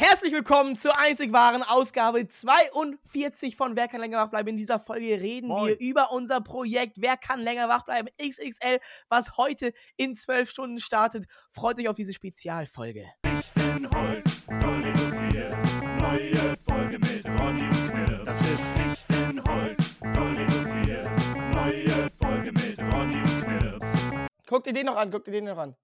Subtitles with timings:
[0.00, 4.50] Herzlich willkommen zur einzig wahren Ausgabe 42 von Wer kann länger wach bleiben.
[4.50, 5.66] In dieser Folge reden Moin.
[5.66, 10.78] wir über unser Projekt Wer kann länger wach bleiben XXL, was heute in 12 Stunden
[10.78, 11.26] startet.
[11.50, 13.06] Freut euch auf diese Spezialfolge.
[13.24, 15.56] Holz, doll reduziert.
[16.00, 18.24] Neue Folge mit Ronny und Knirps.
[18.24, 21.08] Das ist Holz, doll reduziert.
[21.50, 24.28] Neue Folge mit Ronny und Knirps.
[24.46, 25.74] Guckt ihr den noch an, guckt ihr den noch an.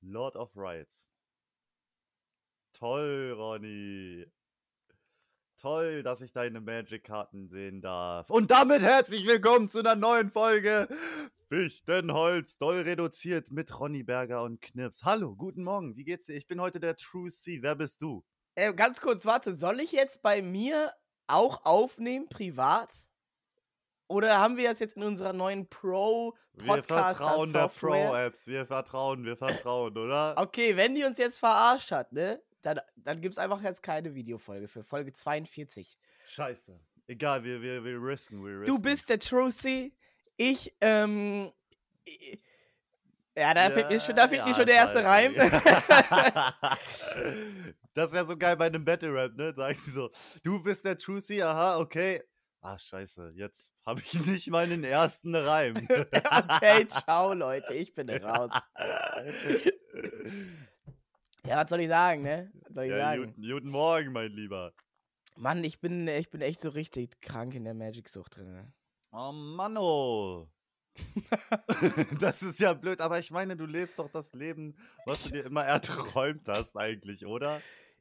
[0.00, 1.08] Lord of Rights.
[2.78, 4.26] Toll, Ronny.
[5.58, 8.28] Toll, dass ich deine Magic-Karten sehen darf.
[8.28, 10.86] Und damit herzlich willkommen zu einer neuen Folge
[11.48, 15.04] Fichtenholz, doll reduziert mit Ronny Berger und Knips.
[15.04, 16.34] Hallo, guten Morgen, wie geht's dir?
[16.34, 17.62] Ich bin heute der True C.
[17.62, 18.22] Wer bist du?
[18.56, 20.92] Äh, ganz kurz, warte, soll ich jetzt bei mir
[21.28, 22.92] auch aufnehmen, privat?
[24.08, 27.68] Oder haben wir das jetzt in unserer neuen Pro Wir vertrauen der?
[27.68, 28.46] Pro-Apps.
[28.46, 30.34] Wir vertrauen, wir vertrauen, oder?
[30.36, 32.42] Okay, wenn die uns jetzt verarscht hat, ne?
[32.66, 35.96] Dann, dann gibt es einfach jetzt keine Videofolge für Folge 42.
[36.26, 36.80] Scheiße.
[37.06, 38.74] Egal, wir, wir, wir risken, wir risken.
[38.74, 39.94] Du bist der Trucy,
[40.36, 41.52] ich, ähm.
[42.08, 42.40] i-
[43.36, 45.32] Ja, da fehlt mir schon, da fehlt mir schon der erste Reim.
[47.94, 49.54] das wäre so geil bei einem Battle Rap, ne?
[49.54, 50.10] Sagen sie so,
[50.42, 52.20] du bist der Trucy, aha, okay.
[52.62, 55.76] Ah, scheiße, jetzt habe ich nicht mal den ersten Reim.
[55.88, 58.50] okay, ciao, Leute, ich bin raus.
[61.46, 62.50] Ja, was soll ich sagen, ne?
[62.62, 63.26] Was soll ich ja, sagen?
[63.26, 64.72] guten, guten Morgen, mein Lieber.
[65.36, 68.52] Mann, ich bin, ich bin echt so richtig krank in der Magic-Sucht drin.
[68.52, 68.72] Ne?
[69.12, 70.48] Oh Mann, oh.
[72.20, 75.44] das ist ja blöd, aber ich meine, du lebst doch das Leben, was du dir
[75.44, 77.60] immer erträumt hast, eigentlich, oder?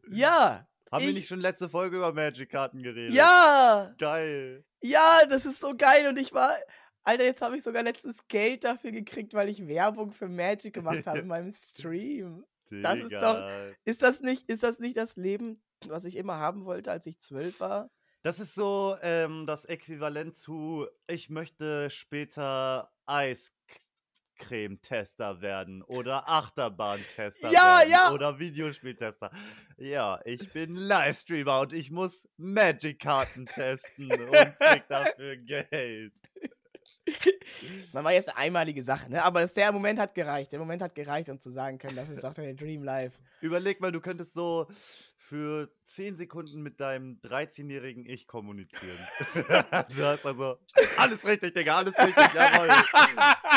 [0.09, 0.67] Ja!
[0.91, 3.13] Haben wir ich- nicht schon letzte Folge über Magic-Karten geredet?
[3.13, 3.93] Ja!
[3.97, 4.65] Geil.
[4.81, 6.55] Ja, das ist so geil und ich war.
[7.03, 11.05] Alter, jetzt habe ich sogar letztens Geld dafür gekriegt, weil ich Werbung für Magic gemacht
[11.05, 12.43] habe in meinem Stream.
[12.69, 13.73] Das ist doch-.
[13.85, 17.19] Ist das nicht, ist das nicht das Leben, was ich immer haben wollte, als ich
[17.19, 17.89] zwölf war?
[18.23, 27.80] Das ist so ähm, das Äquivalent zu, ich möchte später Eiscreme-Tester werden oder Achterbahntester Ja,
[27.81, 28.11] werden ja.
[28.11, 29.30] oder Videospieltester.
[29.77, 36.14] Ja, ich bin Livestreamer und ich muss Magic-Karten testen und krieg dafür Geld.
[37.93, 39.23] Man war jetzt eine einmalige Sache, ne?
[39.23, 40.52] Aber der Moment hat gereicht.
[40.52, 43.17] Der Moment hat gereicht, um zu sagen können, das ist doch der Dream Life.
[43.41, 44.67] Überleg mal, du könntest so
[45.17, 48.97] für 10 Sekunden mit deinem 13-jährigen Ich kommunizieren.
[49.33, 50.59] du hast also
[50.97, 52.69] alles richtig, Digga, alles richtig, jawohl.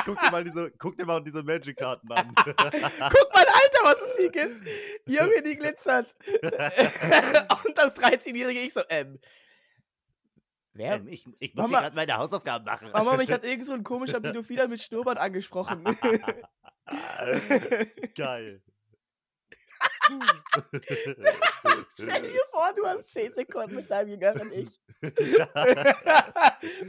[0.04, 2.34] guck dir mal diese, guck dir mal diese Magic-Karten an.
[2.46, 4.66] Guck mal, Alter, was es hier gibt.
[5.06, 6.14] Junge, die glitzert.
[7.64, 9.18] Und das 13-jährige Ich so, ähm.
[10.78, 10.94] Wer?
[10.94, 12.90] Ähm, ich, ich muss Mama- hier gerade meine Hausaufgaben machen.
[12.92, 15.84] Mama, mich hat irgend so ein komischer Pädophiler mit Schnurrbart angesprochen.
[18.16, 18.62] Geil.
[21.94, 24.80] Stell dir vor, du hast 10 Sekunden mit deinem jüngeren Ich.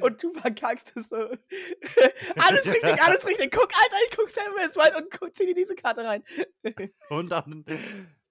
[0.02, 1.18] und du verkackst es so.
[1.18, 3.52] alles richtig, alles richtig.
[3.52, 6.24] Guck, Alter, ich guck Samuel White und guck, zieh dir diese Karte rein.
[7.10, 7.66] Und dann,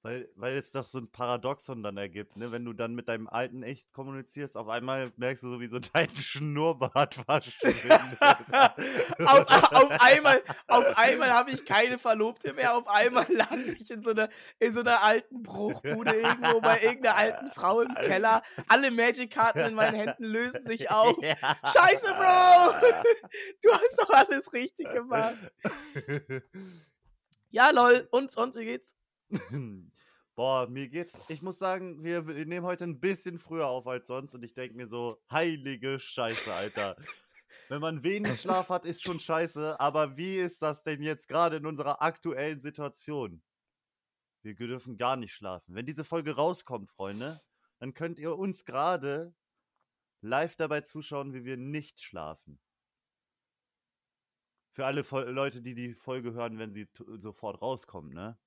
[0.02, 2.52] weil, weil es doch so ein Paradoxon dann ergibt, ne?
[2.52, 5.78] Wenn du dann mit deinem alten Ich kommunizierst, auf einmal merkst du so, wie so
[5.92, 7.98] dein Schnurrbart verschwindet.
[8.20, 12.76] auf, auf einmal, auf einmal habe ich keine Verlobte mehr.
[12.76, 14.28] Auf einmal lande ich in so einer,
[14.60, 18.44] in so einer alten Bruchbude irgendwo bei irgendeiner alten Frau im Keller.
[18.68, 21.16] Alle Magic-Karten in meinen Händen lösen sich auf.
[21.22, 21.34] Ja.
[21.64, 22.72] Scheiße, Bro!
[23.62, 25.36] Du hast doch alles richtig gemacht.
[27.50, 28.06] Ja, lol.
[28.10, 28.94] Und, und, wie geht's?
[30.34, 31.20] Boah, mir geht's.
[31.28, 34.54] Ich muss sagen, wir, wir nehmen heute ein bisschen früher auf als sonst und ich
[34.54, 36.96] denke mir so, heilige Scheiße, Alter.
[37.68, 41.56] Wenn man wenig Schlaf hat, ist schon scheiße, aber wie ist das denn jetzt gerade
[41.56, 43.42] in unserer aktuellen Situation?
[44.42, 45.74] Wir dürfen gar nicht schlafen.
[45.74, 47.42] Wenn diese Folge rauskommt, Freunde,
[47.80, 49.34] dann könnt ihr uns gerade
[50.20, 52.60] live dabei zuschauen, wie wir nicht schlafen.
[54.72, 55.02] Für alle
[55.32, 56.88] Leute, die die Folge hören, wenn sie
[57.18, 58.38] sofort rauskommt, ne?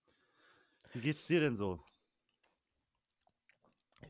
[0.94, 1.80] Wie geht's dir denn so?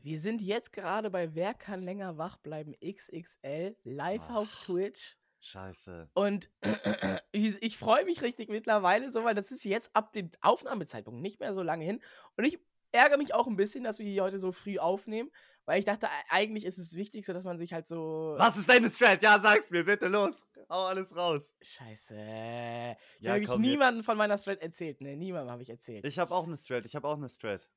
[0.02, 4.64] Wir sind jetzt gerade bei Wer kann länger wach bleiben XXL live auf Ach.
[4.64, 5.16] Twitch.
[5.40, 6.08] Scheiße.
[6.14, 6.50] Und
[7.32, 11.52] ich freue mich richtig mittlerweile so, weil das ist jetzt ab dem Aufnahmezeitpunkt nicht mehr
[11.52, 12.00] so lange hin.
[12.36, 12.58] Und ich
[12.92, 15.30] ärgere mich auch ein bisschen, dass wir die heute so früh aufnehmen,
[15.64, 18.34] weil ich dachte, eigentlich ist es wichtig, so dass man sich halt so.
[18.38, 19.22] Was ist deine Strat?
[19.22, 20.44] Ja, sag's mir, bitte, los.
[20.68, 21.52] Hau alles raus.
[21.62, 22.14] Scheiße.
[22.14, 25.16] Ich Ja, habe niemandem von meiner Strat erzählt, ne?
[25.16, 26.06] Niemandem habe ich erzählt.
[26.06, 27.68] Ich habe auch eine Strat, ich habe auch eine Strat.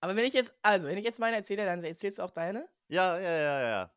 [0.00, 2.68] Aber wenn ich jetzt, also, wenn ich jetzt meine erzähle, dann erzählst du auch deine?
[2.88, 3.94] Ja, ja, ja, ja.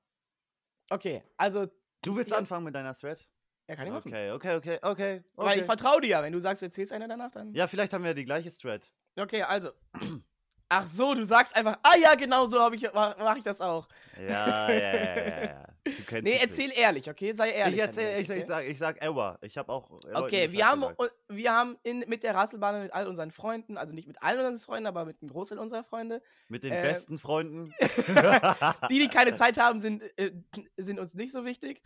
[0.89, 1.67] Okay, also,
[2.01, 2.37] Du willst Ja.
[2.37, 3.27] anfangen mit deiner Thread?
[3.67, 4.07] ja, kann ich machen.
[4.07, 5.23] Okay, okay, okay, okay.
[5.35, 5.65] Weil ich okay.
[5.65, 6.23] vertraue dir ja.
[6.23, 7.53] Wenn du sagst, du erzählst eine danach, dann.
[7.53, 8.91] Ja, vielleicht haben wir die gleiche Thread.
[9.19, 9.69] Okay, also.
[10.71, 13.87] Ach so, du sagst einfach, ah ja, genau so ich, mache mach ich das auch.
[14.15, 15.65] Ja, ja, ja, ja, ja.
[15.83, 16.43] Du Nee, dich nicht.
[16.43, 17.31] erzähl ehrlich, okay?
[17.31, 17.75] Sei ehrlich.
[17.77, 18.39] Ich erzähl, mir, ich, okay?
[18.41, 19.39] ich, sag, ich sag Ewa.
[19.41, 19.89] Ich habe auch.
[19.89, 21.13] Leuten Okay, wir haben, gesagt.
[21.29, 24.63] wir haben in, mit der Rasselbahn mit all unseren Freunden, also nicht mit allen unseren
[24.63, 27.73] Freunden, aber mit einem Großteil unserer Freunde, Mit den äh, besten Freunden.
[28.91, 30.31] die, die keine Zeit haben, sind, äh,
[30.77, 31.81] sind uns nicht so wichtig.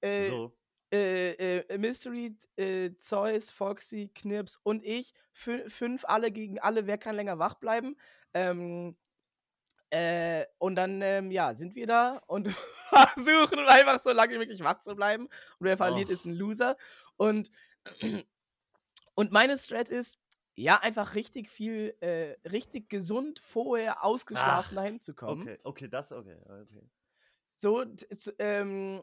[0.00, 0.52] Äh, so.
[0.94, 5.12] Äh, äh, Mystery, äh, Zeus, Foxy, Knirps und ich.
[5.32, 7.96] Fü fünf alle gegen alle, wer kann länger wach bleiben.
[8.32, 8.96] Ähm,
[9.90, 12.48] äh, und dann, ähm, ja, sind wir da und
[12.88, 15.24] versuchen einfach so lange wie möglich wach zu bleiben.
[15.24, 16.12] Und wer verliert, Och.
[16.12, 16.76] ist ein Loser.
[17.16, 17.50] Und,
[19.14, 20.18] und meine Strat ist,
[20.56, 25.42] ja, einfach richtig viel, äh, richtig gesund vorher ausgeschlafen Ach, dahin zu kommen.
[25.42, 26.36] Okay, okay, das, okay.
[26.44, 26.88] okay.
[27.56, 27.84] So,
[28.38, 29.02] ähm,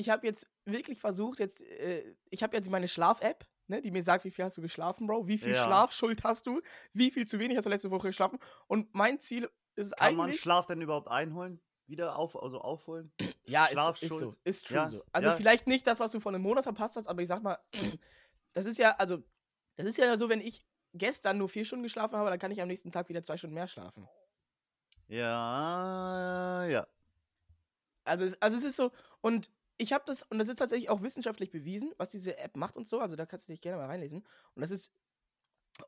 [0.00, 4.02] ich habe jetzt wirklich versucht, jetzt, äh, ich habe jetzt meine Schlaf-App, ne, die mir
[4.02, 5.64] sagt, wie viel hast du geschlafen, Bro, wie viel Ja.
[5.64, 6.60] Schlafschuld hast du,
[6.92, 8.38] wie viel zu wenig hast du letzte Woche geschlafen.
[8.66, 10.40] Und mein Ziel ist Kann man eigentlich.
[10.40, 11.60] Schlaf denn überhaupt einholen?
[11.86, 13.12] Wieder auf, also aufholen?
[13.44, 15.04] ja, ist, ist so, ist true Ja, so.
[15.12, 15.36] Also ja.
[15.36, 17.58] vielleicht nicht das, was du vor einem Monat verpasst hast, aber ich sag mal,
[18.52, 19.22] das ist ja, also,
[19.76, 20.64] das ist ja so, wenn ich
[20.94, 23.54] gestern nur vier Stunden geschlafen habe, dann kann ich am nächsten Tag wieder zwei Stunden
[23.54, 24.08] mehr schlafen.
[25.08, 26.86] Ja, ja.
[28.04, 29.50] Also, also es ist so, und
[29.80, 32.88] ich habe das, und das ist tatsächlich auch wissenschaftlich bewiesen, was diese App macht und
[32.88, 34.26] so, also da kannst du dich gerne mal reinlesen.
[34.54, 34.92] Und das ist,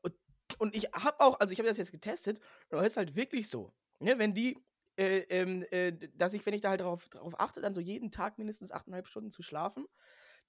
[0.02, 0.14] und,
[0.58, 2.40] und ich habe auch, also ich habe das jetzt getestet,
[2.70, 4.58] und das ist halt wirklich so, ne, wenn die,
[4.96, 8.10] äh, ähm, äh, dass ich, wenn ich da halt darauf, darauf achte, dann so jeden
[8.10, 9.86] Tag mindestens 8,5 Stunden zu schlafen,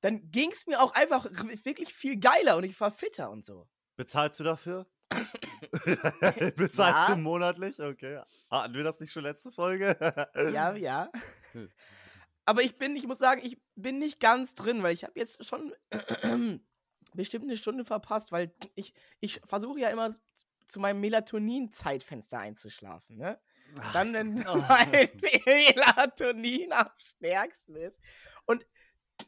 [0.01, 1.25] dann ging es mir auch einfach
[1.63, 3.67] wirklich viel geiler und ich war fitter und so.
[3.95, 4.87] Bezahlst du dafür?
[6.55, 7.09] Bezahlst Ja.
[7.09, 7.79] du monatlich?
[7.79, 8.21] Okay.
[8.49, 9.97] Hatten wir das nicht schon letzte Folge?
[10.53, 11.09] Ja, ja.
[11.53, 11.69] Hm.
[12.45, 15.45] Aber ich bin, ich muss sagen, ich bin nicht ganz drin, weil ich habe jetzt
[15.45, 15.73] schon
[17.13, 20.11] bestimmt eine Stunde verpasst, weil ich, ich versuche ja immer
[20.67, 23.39] zu meinem Melatonin-Zeitfenster einzuschlafen, ne?
[23.91, 24.55] Dann, wenn Oh.
[24.69, 25.09] mein
[25.45, 27.99] Melatonin am stärksten ist.
[28.45, 28.65] Und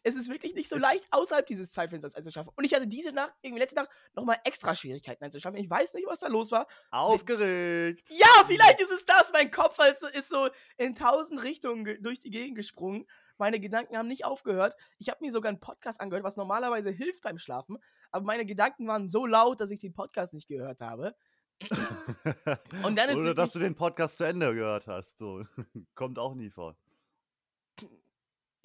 [0.03, 2.51] es ist wirklich nicht so leicht, außerhalb dieses Zeitfensters einzuschlafen.
[2.55, 5.59] Und ich hatte diese Nacht, irgendwie letzte Nacht, nochmal extra Schwierigkeiten einzuschlafen.
[5.59, 6.67] Ich weiß nicht, was da los war.
[6.91, 8.09] Aufgeregt.
[8.09, 9.31] Ja, vielleicht ist es das.
[9.31, 9.77] Mein Kopf
[10.13, 13.05] ist, so in tausend Richtungen ge- durch die Gegend gesprungen.
[13.37, 14.75] Meine Gedanken haben nicht aufgehört.
[14.97, 17.77] Ich habe mir sogar einen Podcast angehört, was normalerweise hilft beim Schlafen.
[18.11, 21.15] Aber meine Gedanken waren so laut, dass ich den Podcast nicht gehört habe.
[22.83, 25.17] Und dann ist Oder dass du den Podcast zu Ende gehört hast.
[25.17, 25.43] So.
[25.95, 26.75] Kommt auch nie vor.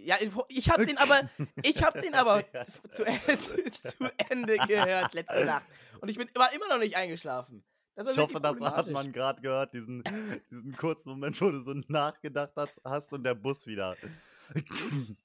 [0.04, 0.16] Ja,
[0.48, 1.28] ich- habe den aber,
[1.62, 2.64] ich habe den aber Ja.
[2.66, 3.04] zu, zu,
[3.98, 5.66] zu Ende gehört letzte Nacht.
[6.00, 7.64] Und ich bin war immer noch nicht eingeschlafen.
[7.96, 10.02] Ich hoffe, das hat man gerade gehört, diesen,
[10.50, 12.52] diesen kurzen Moment, wo du so nachgedacht
[12.84, 13.96] hast, und der Bus wieder.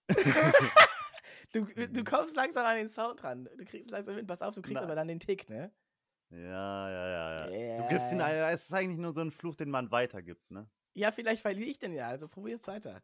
[1.54, 3.48] Du, du kommst langsam an den Sound ran.
[3.58, 4.28] Du kriegst langsam hin.
[4.28, 4.82] Pass auf, du kriegst Na.
[4.84, 5.72] aber dann den Tick, ne?
[6.30, 7.82] Ja, ja, ja, ja.
[7.82, 10.68] Du gibst ihn, es ist eigentlich nur so ein Fluch, den man weitergibt, ne?
[10.96, 13.02] Ja, vielleicht verliere ich den ja, also probier es weiter.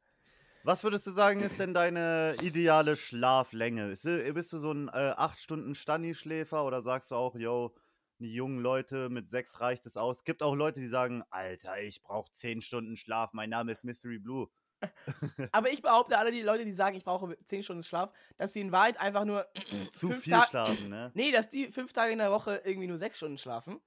[0.63, 3.91] Was würdest du sagen, ist denn deine ideale Schlaflänge?
[3.91, 7.75] Ist, äh, bist du so ein äh, 8 Stunden Stani-Schläfer oder sagst du auch, yo,
[8.19, 10.23] die jungen Leute mit 6 reicht es aus?
[10.23, 14.19] Gibt auch Leute, die sagen, Alter, ich brauche 10 Stunden Schlaf, mein Name ist Mystery
[14.19, 14.49] Blue.
[15.51, 18.61] Aber ich behaupte, alle die Leute, die sagen, ich brauche 10 Stunden Schlaf, dass sie
[18.61, 19.47] in Wahrheit einfach nur
[19.91, 21.11] Zu viel Ta- schlafen, ne?
[21.13, 23.81] Nee, dass die fünf Tage in der Woche irgendwie nur sechs Stunden schlafen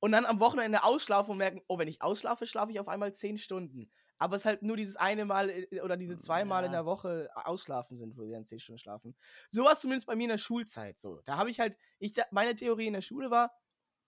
[0.00, 3.14] und dann am Wochenende ausschlafen und merken, oh, wenn ich ausschlafe, schlafe ich auf einmal
[3.14, 3.90] zehn Stunden.
[4.22, 6.78] Aber es halt nur dieses eine Mal äh, oder diese zwei Mal in Ja.
[6.78, 9.16] der Woche ausschlafen sind, wo sie dann zehn Stunden schlafen.
[9.50, 11.20] So war es zumindest bei mir in der Schulzeit so.
[11.24, 13.52] Da habe ich halt, ich, meine Theorie in der Schule war,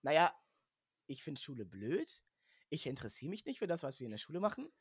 [0.03, 0.33] naja,
[1.07, 2.23] ich finde Schule blöd.
[2.69, 4.71] Ich interessiere mich nicht für das, was wir in der Schule machen.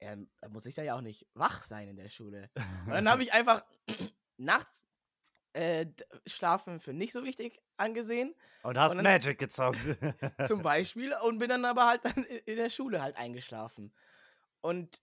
[0.00, 2.50] Ähm, da muss ich da ja auch nicht wach sein in der Schule.
[2.86, 3.62] Und dann habe ich einfach
[4.38, 4.86] nachts
[5.52, 5.86] äh,
[6.26, 9.78] Schlafen für nicht so wichtig angesehen, Und hast und Magic gezockt.
[10.46, 13.92] zum Beispiel, und bin dann aber halt dann in der Schule halt eingeschlafen.
[14.66, 15.00] Und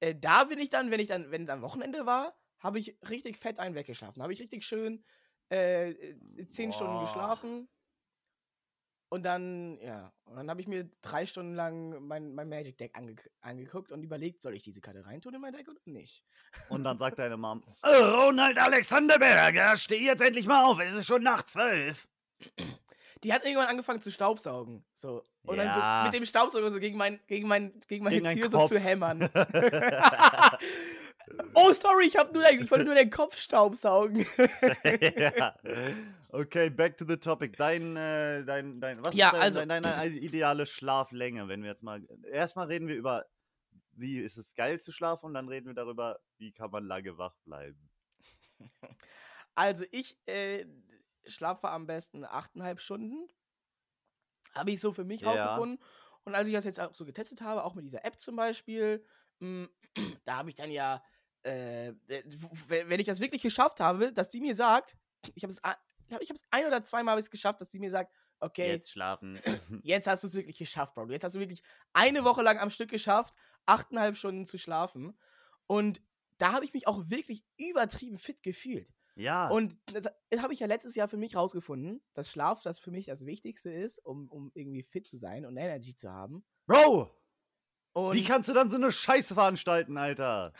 [0.00, 2.98] äh, da bin ich dann, wenn ich dann, wenn es am Wochenende war, habe ich
[3.08, 4.22] richtig fett einen weggeschlafen.
[4.22, 5.04] Habe ich richtig schön
[5.52, 7.00] äh, äh, zehn Stunden Boah.
[7.00, 7.68] geschlafen.
[9.10, 12.94] Und dann, ja, und dann habe ich mir drei Stunden lang mein, mein Magic Deck
[12.94, 16.24] ange angeguckt und überlegt, soll ich diese Karte reintun in mein Deck oder nicht?
[16.68, 20.92] Und dann sagt deine Mom, "Äh, Ronald Alexander Berger, steh jetzt endlich mal auf, es
[20.94, 22.06] ist schon nach zwölf.
[23.24, 24.84] Die hat irgendwann angefangen zu staubsaugen.
[24.94, 25.22] So.
[25.42, 26.00] Und dann Ja.
[26.02, 28.78] so mit dem Staubsauger so gegen, mein, gegen, mein, gegen meine Gegen Tür so zu
[28.78, 29.28] hämmern.
[31.54, 34.26] oh, sorry, ich, hab nur ich wollte nur den Kopf staubsaugen.
[35.16, 35.54] ja.
[36.30, 37.56] Okay, back to the topic.
[37.56, 41.70] Dein, äh, dein, dein, was Ja, ist dein, also- dein, deine ideale Schlaflänge, wenn wir
[41.70, 43.26] jetzt mal, erstmal reden wir über,
[43.92, 47.18] wie ist es geil zu schlafen und dann reden wir darüber, wie kann man lange
[47.18, 47.90] wach bleiben.
[49.54, 50.66] Also ich äh,
[51.28, 53.28] schlafe am besten achteinhalb Stunden.
[54.54, 55.28] Habe ich so für mich Ja.
[55.28, 55.78] rausgefunden.
[56.24, 59.04] Und als ich das jetzt auch so getestet habe, auch mit dieser App zum Beispiel,
[59.40, 59.68] mh,
[60.24, 61.02] da habe ich dann ja,
[61.42, 61.92] äh,
[62.68, 64.96] wenn ich das wirklich geschafft habe, dass die mir sagt,
[65.34, 67.90] ich habe es ich hab- ich habe es ein oder zweimal geschafft, dass die mir
[67.90, 69.38] sagt, okay, Jetzt schlafen.
[69.84, 71.10] jetzt hast du es wirklich geschafft, Bro.
[71.10, 73.34] Jetzt hast du wirklich eine Woche lang am Stück geschafft,
[73.66, 75.18] achteinhalb Stunden zu schlafen.
[75.66, 76.00] Und
[76.38, 78.92] da habe ich mich auch wirklich übertrieben fit gefühlt.
[79.18, 79.48] Ja.
[79.48, 80.06] Und das
[80.40, 83.70] habe ich ja letztes Jahr für mich rausgefunden, dass Schlaf das für mich das Wichtigste
[83.70, 86.44] ist, um, um irgendwie fit zu sein und Energy zu haben.
[86.66, 87.10] Bro,
[87.94, 90.52] Und wie kannst du dann so eine Scheiße veranstalten, Alter?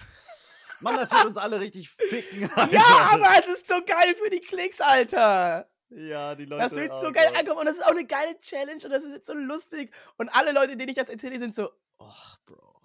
[0.81, 2.73] Mann, das wird uns alle richtig ficken, Alter.
[2.73, 5.69] ja, aber es ist so geil für die Klicks, Alter.
[5.91, 6.63] Ja, die Leute.
[6.63, 7.39] Das wird so oh geil Gott.
[7.39, 9.93] ankommen und das ist auch eine geile Challenge und das ist jetzt so lustig.
[10.17, 12.13] Und alle Leute, denen ich das erzähle, sind so, oh,
[12.45, 12.78] Bro,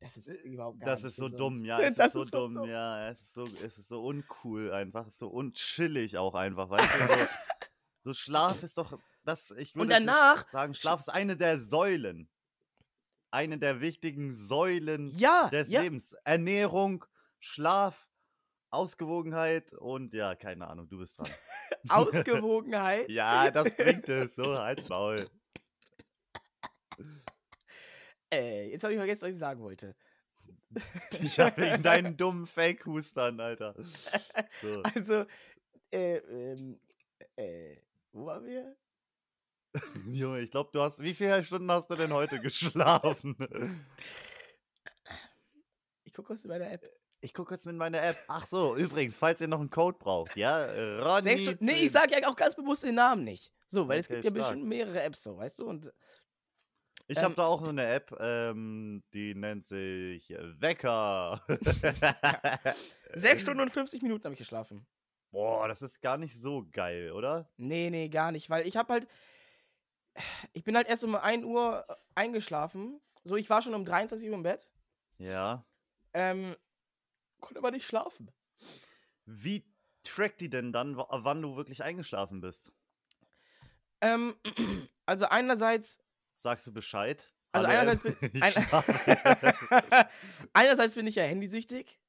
[0.00, 1.40] das ist überhaupt gar Äh, Das nicht ist so gesund.
[1.40, 1.80] dumm, ja.
[1.80, 3.08] Es Das ist so dumm, ja.
[3.10, 5.06] Es ist so, es ist so uncool einfach.
[5.06, 7.06] Es ist so unchillig auch einfach, weißt du?
[7.14, 7.26] So,
[8.04, 8.98] so Schlaf ist doch.
[9.24, 12.28] Das, ich würde danach- sagen, Schlaf ist eine der Säulen.
[13.30, 15.82] Eine der wichtigen Säulen Ja, des ja.
[15.82, 16.14] Lebens.
[16.24, 17.04] Ernährung,
[17.38, 18.08] Schlaf,
[18.70, 21.28] Ausgewogenheit und ja, keine Ahnung, du bist dran.
[21.88, 23.08] Ausgewogenheit.
[23.08, 24.34] ja, das bringt es.
[24.34, 25.28] So, halt's Maul.
[28.32, 29.94] Äh, jetzt habe ich vergessen, was ich sagen wollte.
[31.36, 33.74] Ja, wegen deinen dummen Fake-Hustern, Alter.
[34.62, 34.82] So.
[34.82, 35.24] Also,
[35.92, 36.80] äh, ähm,
[37.36, 37.76] äh,
[38.12, 38.76] wo waren wir?
[40.06, 41.02] Junge, ich glaube, du hast.
[41.02, 43.36] Wie viele Stunden hast du denn heute geschlafen?
[46.04, 46.88] Ich gucke kurz in meiner App.
[47.20, 48.16] Ich gucke jetzt mit meiner App.
[48.28, 51.34] Ach so, übrigens, falls ihr noch einen Code braucht, ja, äh, Ronny.
[51.34, 51.68] Nee, 10.
[51.86, 53.52] ich sage ja auch ganz bewusst den Namen nicht.
[53.66, 54.52] So, weil es Okay, gibt ja stark.
[54.54, 55.66] bestimmt mehrere Apps so, weißt du?
[55.66, 55.92] Und
[57.10, 61.44] Ich habe ähm, da auch so eine App, ähm, die nennt sich äh, Wecker.
[63.14, 64.86] sechs Stunden und 50 Minuten habe ich geschlafen.
[65.32, 67.50] Boah, das ist gar nicht so geil, oder?
[67.56, 69.08] Nee, nee, gar nicht, weil ich habe halt.
[70.52, 73.00] Ich bin halt erst um 1 Uhr äh, eingeschlafen.
[73.24, 74.68] So, ich war schon um 23 Uhr im Bett.
[75.18, 75.66] Ja.
[76.12, 76.54] Ähm,
[77.40, 78.30] konnte aber nicht schlafen.
[79.24, 79.64] Wie
[80.04, 82.70] trackt die denn dann, wann du wirklich eingeschlafen bist?
[84.00, 84.36] Ähm,
[85.06, 86.00] also einerseits.
[86.40, 87.30] Sagst du Bescheid?
[87.52, 88.54] Also einerseits bin- ich ein-
[90.54, 92.00] einerseits bin ich ja handysüchtig.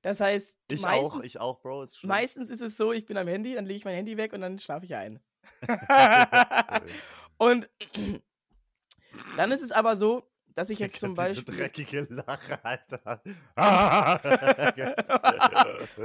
[0.00, 1.82] Das heißt, ich meistens, auch, ich auch, Bro.
[1.82, 4.32] Ist meistens ist es so, ich bin am Handy, dann lege ich mein Handy weg
[4.32, 5.20] und dann schlafe ich ein.
[7.36, 7.68] und
[9.36, 11.54] dann ist es aber so, dass ich jetzt zum Diese Beispiel.
[11.56, 13.20] dreckige Lache, Alter.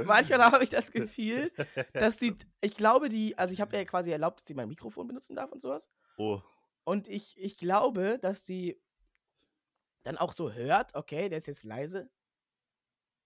[0.04, 1.50] Manchmal habe ich das Gefühl,
[1.94, 5.06] dass die, ich glaube, die, also ich habe ja quasi erlaubt, dass sie mein Mikrofon
[5.06, 5.90] benutzen darf und sowas.
[6.18, 6.42] Oh,
[6.86, 8.80] Und ich, ich glaube, dass die
[10.04, 12.10] dann auch so hört, okay, der ist jetzt leise.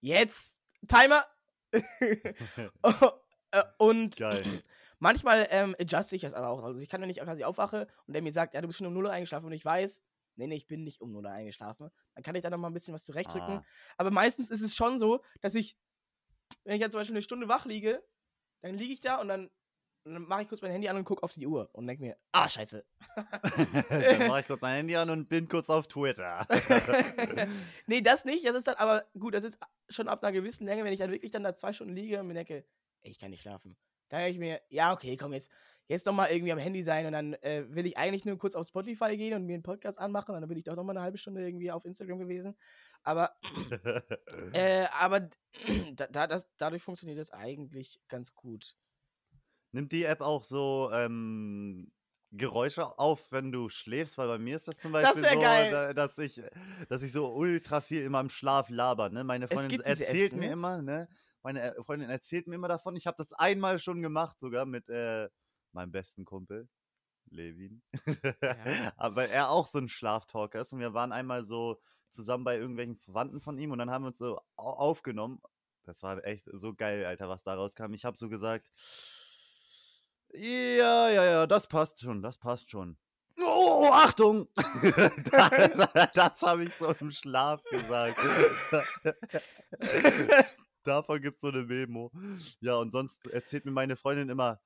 [0.01, 1.25] Jetzt, Timer!
[3.53, 4.43] Äh, und geil.
[4.99, 6.63] manchmal ähm, adjuste ich das aber auch.
[6.63, 8.87] Also ich kann, wenn ich quasi aufwache und der mir sagt, ja, du bist schon
[8.87, 10.03] um 0 Uhr eingeschlafen und ich weiß,
[10.35, 12.69] nee, nee, ich bin nicht um 0 Uhr eingeschlafen, dann kann ich da noch mal
[12.69, 13.57] ein bisschen was zurechtrücken.
[13.57, 13.65] Ah.
[13.97, 15.77] Aber meistens ist es schon so, dass ich,
[16.63, 18.01] wenn ich jetzt zum Beispiel eine Stunde wach liege,
[18.61, 19.51] dann liege ich da und dann,
[20.03, 22.17] dann mache ich kurz mein Handy an und gucke auf die Uhr und denke mir,
[22.31, 22.83] ah, scheiße.
[23.89, 26.47] Dann mache ich kurz mein Handy an und bin kurz auf Twitter.
[27.87, 28.45] nee, das nicht.
[28.45, 31.11] Das ist dann aber gut, das ist schon ab einer gewissen Länge, wenn ich dann
[31.11, 32.65] wirklich dann da zwei Stunden liege und mir denke,
[33.01, 33.77] ey, ich kann nicht schlafen.
[34.09, 35.51] Da denke ich mir, ja, okay, komm, jetzt,
[35.87, 38.55] jetzt doch mal irgendwie am Handy sein und dann äh, will ich eigentlich nur kurz
[38.55, 40.91] auf Spotify gehen und mir einen Podcast anmachen und dann bin ich doch noch mal
[40.91, 42.57] eine halbe Stunde irgendwie auf Instagram gewesen.
[43.03, 43.35] Aber,
[44.53, 45.29] äh, aber
[45.95, 48.75] da, da, das, dadurch funktioniert das eigentlich ganz gut.
[49.71, 51.91] Nimmt die App auch so ähm,
[52.31, 54.17] Geräusche auf, wenn du schläfst?
[54.17, 55.71] Weil bei mir ist das zum Das Beispiel wär so, geil.
[55.71, 56.41] da- dass ich,
[56.89, 59.09] dass ich so ultra viel immer im Schlaf laber.
[59.09, 59.23] Ne?
[59.23, 60.51] Meine Freundin erzählt Apps, mir ne?
[60.53, 61.09] immer, ne?
[61.43, 62.95] Meine äh, Freundin erzählt mir immer davon.
[62.95, 65.29] Ich habe das einmal schon gemacht, sogar mit äh,
[65.71, 66.67] meinem besten Kumpel,
[67.29, 67.81] Levin.
[68.05, 68.13] Ja.
[68.97, 70.73] Aber er auch so ein Schlaftalker ist.
[70.73, 74.07] Und wir waren einmal so zusammen bei irgendwelchen Verwandten von ihm und dann haben wir
[74.07, 75.41] uns so au- aufgenommen.
[75.83, 77.93] Das war echt so geil, Alter, was da rauskam.
[77.93, 78.69] Ich habe so gesagt,
[80.33, 82.97] ja, ja, ja, das passt schon, das passt schon.
[83.39, 84.47] Oh, Achtung!
[85.31, 88.17] das das habe ich so im Schlaf gesagt.
[90.83, 92.11] Davon gibt es so eine Memo.
[92.59, 94.59] Ja, und sonst erzählt mir meine Freundin immer,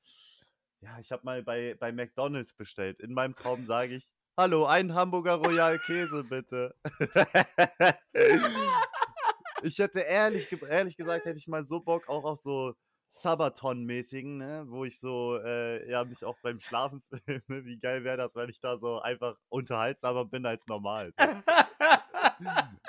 [0.81, 3.00] ja, ich habe mal bei, bei McDonalds bestellt.
[3.00, 4.07] In meinem Traum sage ich,
[4.38, 6.75] hallo, ein Hamburger Royal Käse bitte.
[9.63, 12.75] ich hätte ehrlich, ehrlich gesagt, hätte ich mal so Bock auch auf so
[13.22, 17.43] Sabaton-mäßigen, ne, wo ich so, äh, ja, mich auch beim Schlafen filme.
[17.65, 21.13] Wie geil wäre das, wenn ich da so einfach unterhaltsamer bin als normal.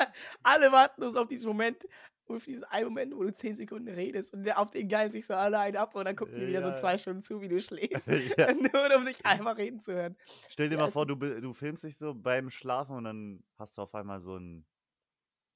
[0.43, 1.87] Alle warten uns auf diesen Moment,
[2.27, 5.35] für diesen einen Moment, wo du 10 Sekunden redest und auf den geilen sich so
[5.35, 6.73] alle einen ab und dann gucken die wieder so Ja.
[6.73, 8.09] zwei Stunden zu, wie du schläfst.
[8.09, 8.53] Ja.
[8.53, 10.17] Nur um dich einfach reden zu hören.
[10.49, 13.79] Stell dir Ja, mal vor, du, du filmst dich so beim Schlafen und dann hast
[13.79, 14.67] du auf einmal so einen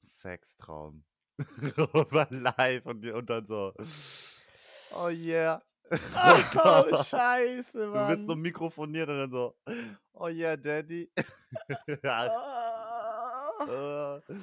[0.04, 1.04] Sextraum.
[1.94, 3.72] Über live und, und dann so.
[4.94, 5.60] Oh yeah.
[5.92, 8.14] Oh, scheiße, Du Mann.
[8.14, 9.54] bist so mikrofoniert und dann so.
[10.12, 11.10] Oh yeah, Daddy.
[12.04, 12.30] ja,
[13.62, 14.20] Ah.
[14.28, 14.34] äh,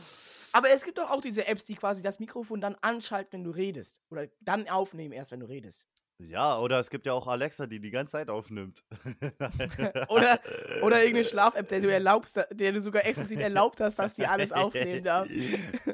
[0.53, 3.49] Aber es gibt doch auch diese Apps, die quasi das Mikrofon dann anschalten, wenn du
[3.51, 3.99] redest.
[4.11, 5.87] Oder dann aufnehmen erst, wenn du redest.
[6.19, 8.83] ja, oder es gibt ja auch Alexa, die die ganze Zeit aufnimmt.
[10.09, 10.39] Oder-
[10.83, 14.51] Oder irgendeine Schlaf-App, der du erlaubst, der du sogar explizit erlaubt hast, dass die alles
[14.51, 15.27] aufnehmen darf.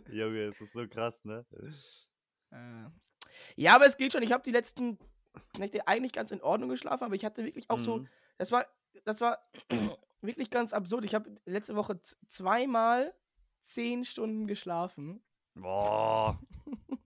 [0.09, 1.45] Junge, es ist so krass, ne?
[3.55, 4.23] Ja, aber es geht schon.
[4.23, 4.97] Ich habe die letzten
[5.57, 8.07] Nächte eigentlich ganz in Ordnung geschlafen, aber ich hatte wirklich auch so, Mhm.
[8.37, 8.65] das war,
[9.05, 9.39] das war
[10.21, 11.05] wirklich ganz absurd.
[11.05, 13.13] Ich habe letzte Woche zweimal
[13.63, 15.23] zehn Stunden geschlafen.
[15.55, 16.39] Boah.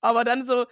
[0.00, 0.66] Aber dann so,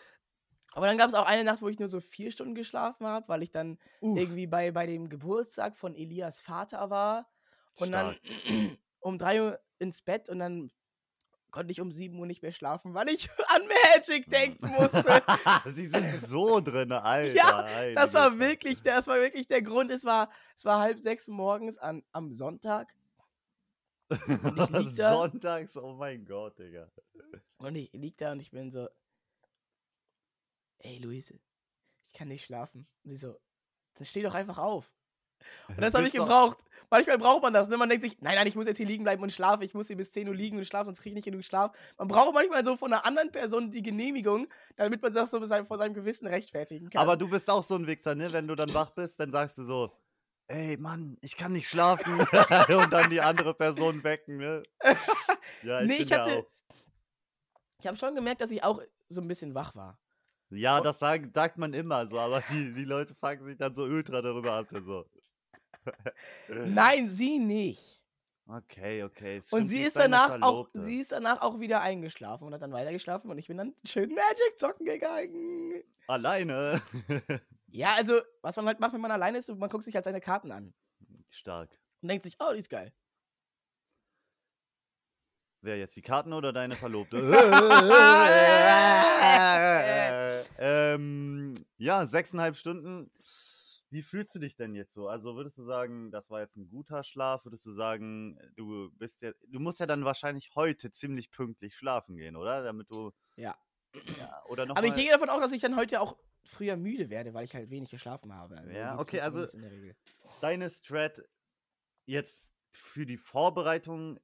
[0.73, 3.29] aber dann gab es auch eine Nacht, wo ich nur so vier Stunden geschlafen habe,
[3.29, 4.17] weil ich dann Uff.
[4.17, 7.29] irgendwie bei, bei dem Geburtstag von Elias Vater war.
[7.77, 8.79] Und dann Stark.
[9.01, 10.71] um drei Uhr ins Bett und dann
[11.51, 13.63] konnte ich um sieben Uhr nicht mehr schlafen, weil ich an
[13.95, 15.23] Magic denken musste.
[15.67, 17.35] Sie sind so drin, Alter.
[17.35, 19.91] Ja, Das war wirklich, das war wirklich der Grund.
[19.91, 22.95] Es war, es war halb sechs morgens an, am Sonntag.
[24.91, 26.91] Sonntags, oh mein Gott, Digga.
[27.59, 28.89] und ich lieg da und ich bin so,
[30.79, 31.39] ey Luise,
[32.07, 32.87] ich kann nicht schlafen.
[33.05, 33.39] Und sie so,
[33.95, 34.91] dann steh doch einfach auf.
[35.69, 36.59] Und das habe ich gebraucht.
[36.91, 37.69] Manchmal braucht man das.
[37.69, 37.77] Ne?
[37.77, 39.63] Man denkt sich, nein, nein, ich muss jetzt hier liegen bleiben und schlafen.
[39.63, 41.73] Ich muss hier bis 10 Uhr liegen und schlafen, sonst kriege ich nicht genug Schlaf.
[41.99, 45.77] Man braucht manchmal so von einer anderen Person die Genehmigung, damit man das so vor
[45.79, 47.03] seinem Gewissen rechtfertigen kann.
[47.03, 48.33] Aber du bist auch so ein Wichser, ne?
[48.33, 49.93] Wenn du dann wach bist, dann sagst du so,
[50.49, 52.11] ey Mann, ich kann nicht schlafen.
[52.75, 54.63] Und dann die andere Person wecken, ne?
[55.63, 56.47] Ja, ich Nee, bin ich hatte- auch.
[57.81, 58.81] ich habe schon gemerkt, dass ich auch
[59.11, 59.99] so ein bisschen wach war.
[60.51, 63.83] Ja, das sagt, sagt man immer so, aber die, die Leute fangen sich dann so
[63.83, 64.67] ultra darüber ab.
[64.73, 65.05] So.
[66.49, 68.03] Nein, sie nicht.
[68.47, 69.43] Okay, okay.
[69.51, 73.31] Und sie ist danach auch, sie ist danach auch wieder eingeschlafen und hat dann weitergeschlafen
[73.31, 75.83] und ich bin dann schön Magic zocken gegangen.
[76.07, 76.81] Alleine.
[77.71, 80.23] Ja, also, was man halt macht, wenn man alleine ist, man guckt sich halt seine
[80.23, 80.73] Karten an
[81.29, 81.71] Stark.
[82.01, 82.95] und denkt sich, oh, die ist geil.
[85.61, 87.19] Wer jetzt die Karten oder deine Verlobte?
[90.59, 93.11] ähm, ja, sechseinhalb Stunden.
[93.91, 95.09] Wie fühlst du dich denn jetzt so?
[95.09, 97.45] Also würdest du sagen, das war jetzt ein guter Schlaf?
[97.45, 102.17] Würdest du sagen, du bist ja, du musst ja dann wahrscheinlich heute ziemlich pünktlich schlafen
[102.17, 102.63] gehen, oder?
[102.63, 103.57] Damit du Ja.
[104.19, 107.09] ja oder noch Aber ich gehe davon aus, dass ich dann heute auch früher müde
[107.09, 108.59] werde, weil ich halt wenig geschlafen habe.
[108.59, 109.47] Also Ja, okay, also-
[110.41, 111.23] deine Strat
[112.05, 114.21] jetzt für die Vorbereitung,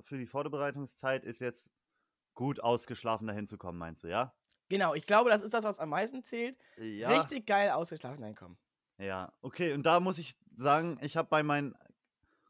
[0.00, 1.70] für die Vorbereitungszeit ist jetzt
[2.34, 4.34] gut ausgeschlafen dahin zu kommen, meinst du, ja?
[4.68, 6.58] Genau, ich glaube, das ist das, was am meisten zählt.
[6.76, 7.20] Ja.
[7.20, 8.58] Richtig geil ausgeschlafen reinkommen.
[8.98, 11.74] Ja, okay, und da muss ich sagen, ich habe bei meinen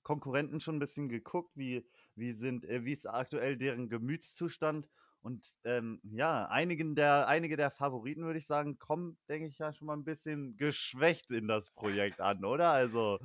[0.03, 4.89] Konkurrenten schon ein bisschen geguckt, wie, wie sind, äh, wie ist aktuell deren Gemütszustand.
[5.27, 9.73] Und ähm, ja, einigen der, einige der Favoriten, würde ich sagen, kommen, denke ich, ja
[9.73, 12.71] schon mal ein bisschen geschwächt in das Projekt an, oder?
[12.71, 13.19] Also,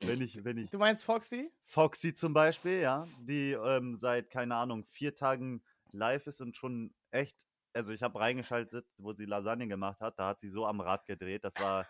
[0.00, 1.50] wenn ich, wenn ich Du meinst Foxy?
[1.64, 6.94] Foxy zum Beispiel, ja, die ähm, seit, keine Ahnung, vier Tagen live ist und schon
[7.10, 7.36] echt,
[7.72, 11.06] also ich habe reingeschaltet, wo sie Lasagne gemacht hat, da hat sie so am Rad
[11.06, 11.88] gedreht, das war,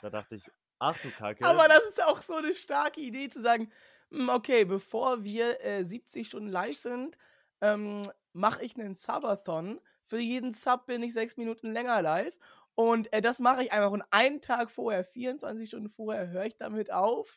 [0.00, 0.42] da dachte ich,
[0.80, 1.44] ach du Kacke.
[1.44, 3.70] Aber das ist auch so eine starke Idee zu sagen,
[4.10, 7.16] "Hm, okay, bevor wir äh, 70 Stunden live sind,
[7.60, 9.80] ähm, mache ich einen Subathon.
[10.04, 12.36] Für jeden Sub bin ich sechs Minuten länger live.
[12.74, 13.90] Und äh, das mache ich einfach.
[13.90, 17.36] Und einen Tag vorher, 24 Stunden vorher, höre ich damit auf.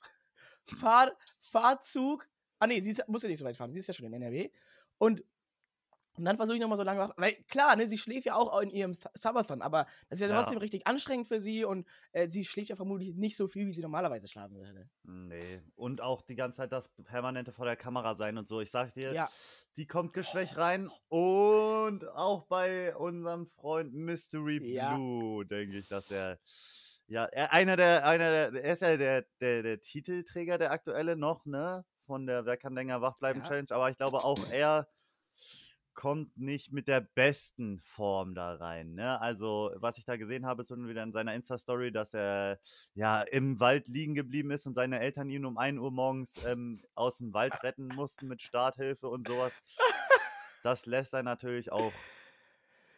[0.80, 2.28] Fahr, Fahrzug.
[2.60, 3.74] Ah, nee, sie ist, muss ja nicht so weit fahren.
[3.74, 4.50] Sie ist ja schon in NRW.
[4.98, 5.24] Und,
[6.18, 7.14] und dann versuche ich nochmal so lange.
[7.18, 9.62] Weil klar, ne, sie schläft ja auch in ihrem Th- Subathon.
[9.62, 10.42] Aber das ist ja Ja.
[10.42, 11.64] trotzdem richtig anstrengend für sie.
[11.66, 14.90] Und äh, sie schläft ja vermutlich nicht so viel, wie sie normalerweise schlafen würde.
[15.04, 18.60] Nee, und auch die ganze Zeit das permanente vor der Kamera sein und so.
[18.62, 19.30] Ich sag dir, Ja.
[19.78, 20.90] die kommt geschwächt rein.
[21.10, 24.94] Und auch bei unserem Freund Mystery Ja.
[24.96, 26.40] Blue, denke ich, dass er.
[27.10, 31.16] Ja, er, einer der, einer der, er ist ja der, der, der Titelträger, der aktuelle
[31.16, 31.86] noch, ne?
[32.06, 33.46] Von der Wer kann länger wach bleiben Ja.
[33.48, 33.68] Challenge.
[33.72, 34.88] Aber ich glaube auch er
[35.98, 38.94] kommt nicht mit der besten Form da rein.
[38.94, 39.20] Ne?
[39.20, 42.60] Also, was ich da gesehen habe, ist wieder in seiner Insta-Story, dass er
[42.94, 46.84] ja im Wald liegen geblieben ist und seine Eltern ihn um 1 Uhr morgens ähm,
[46.94, 49.54] aus dem Wald retten mussten mit Starthilfe und sowas.
[50.64, 51.94] Das lässt er natürlich auch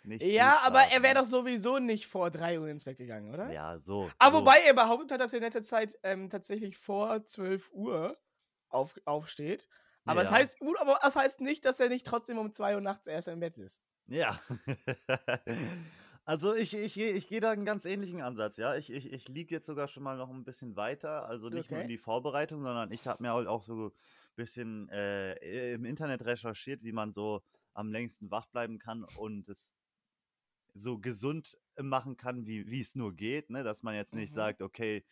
[0.04, 0.22] nicht.
[0.22, 1.22] Ja, aber er wäre ne?
[1.22, 3.50] doch sowieso nicht vor 3 Uhr ins Bett gegangen, oder?
[3.50, 4.12] Ja, so.
[4.20, 4.42] Aber so.
[4.42, 8.18] wobei er behauptet hat, dass er in letzter Zeit ähm, tatsächlich vor 12 Uhr
[8.68, 9.70] auf, aufsteht.
[10.06, 10.32] Aber es Ja.
[10.32, 13.28] heißt, gut, aber es heißt nicht, dass er nicht trotzdem um 2 Uhr nachts erst
[13.28, 13.82] im Bett ist.
[14.08, 14.40] Ja.
[16.26, 18.76] Also ich, ich, ich gehe da einen ganz ähnlichen Ansatz, ja.
[18.76, 21.82] Ich, ich, ich liege jetzt sogar schon mal noch ein bisschen weiter, also nicht nur
[21.82, 21.88] in Okay.
[21.88, 23.92] die Vorbereitung, sondern ich habe mir halt auch so ein
[24.36, 27.42] bisschen äh, im Internet recherchiert, wie man so
[27.74, 29.74] am längsten wach bleiben kann und es
[30.74, 33.64] so gesund machen kann, wie wie es nur geht, ne?
[33.64, 34.34] Dass man jetzt nicht Mhm.
[34.34, 35.06] sagt, okay,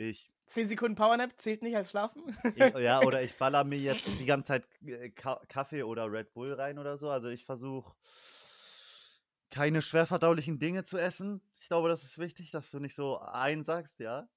[0.00, 2.36] ich 10 Sekunden Powernap zählt nicht als Schlafen?
[2.54, 6.32] ich, ja, oder ich baller mir jetzt die ganze Zeit äh, Ka Kaffee oder Red
[6.32, 7.10] Bull rein oder so.
[7.10, 7.94] Also ich versuche
[9.50, 11.40] keine schwerverdaulichen Dinge zu essen.
[11.60, 14.28] Ich glaube, das ist wichtig, dass du nicht so einsagst, ja.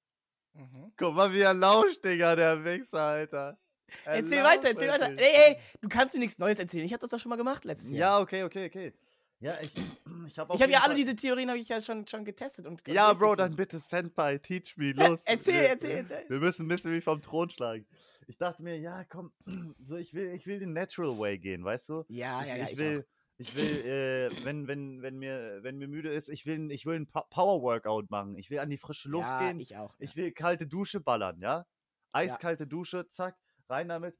[0.52, 0.92] Mhm.
[0.96, 3.58] Guck mal, wie er lauscht, Digga, der Wichser, Alter.
[4.04, 5.10] Er Erzähl lauscht weiter, erzähl weiter.
[5.10, 6.84] Ey, ey, du kannst mir nichts Neues erzählen.
[6.84, 8.18] Ich habe das doch schon mal gemacht letztes Jahr.
[8.18, 8.92] Ja, okay, okay, okay.
[9.40, 9.74] Ja, ich,
[10.26, 12.86] ich habe ich habe ja alle diese Theorien habe ich ja schon, schon getestet und
[12.88, 15.22] Ja, Bro, dann bitte Senpai, teach me, los.
[15.24, 16.24] Erzähl, Wir- erzähl, erzähl.
[16.28, 17.86] Wir müssen Mystery vom Thron schlagen.
[18.26, 19.32] Ich dachte mir, ja, komm,
[19.82, 22.04] so ich will, ich will den Natural Way gehen, weißt du?
[22.08, 22.64] Ja, ich, ja, ja.
[22.64, 26.46] ich Ich will, ich will, äh, wenn, wenn, wenn mir, wenn mir müde ist, ich
[26.46, 28.36] will, ich will ein Pa- Power Workout machen.
[28.36, 29.12] Ich will an die frische auch.
[29.12, 29.60] Luft ja, gehen.
[29.60, 29.94] ich auch.
[29.98, 31.66] Ich will kalte Dusche ballern, ja?
[32.12, 33.36] Eiskalte Dusche, zack,
[33.68, 34.16] rein damit.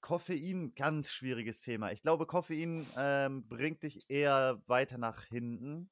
[0.00, 1.92] Koffein, ganz schwieriges Thema.
[1.92, 5.90] Ich glaube, Koffein ähm, bringt dich eher weiter nach hinten.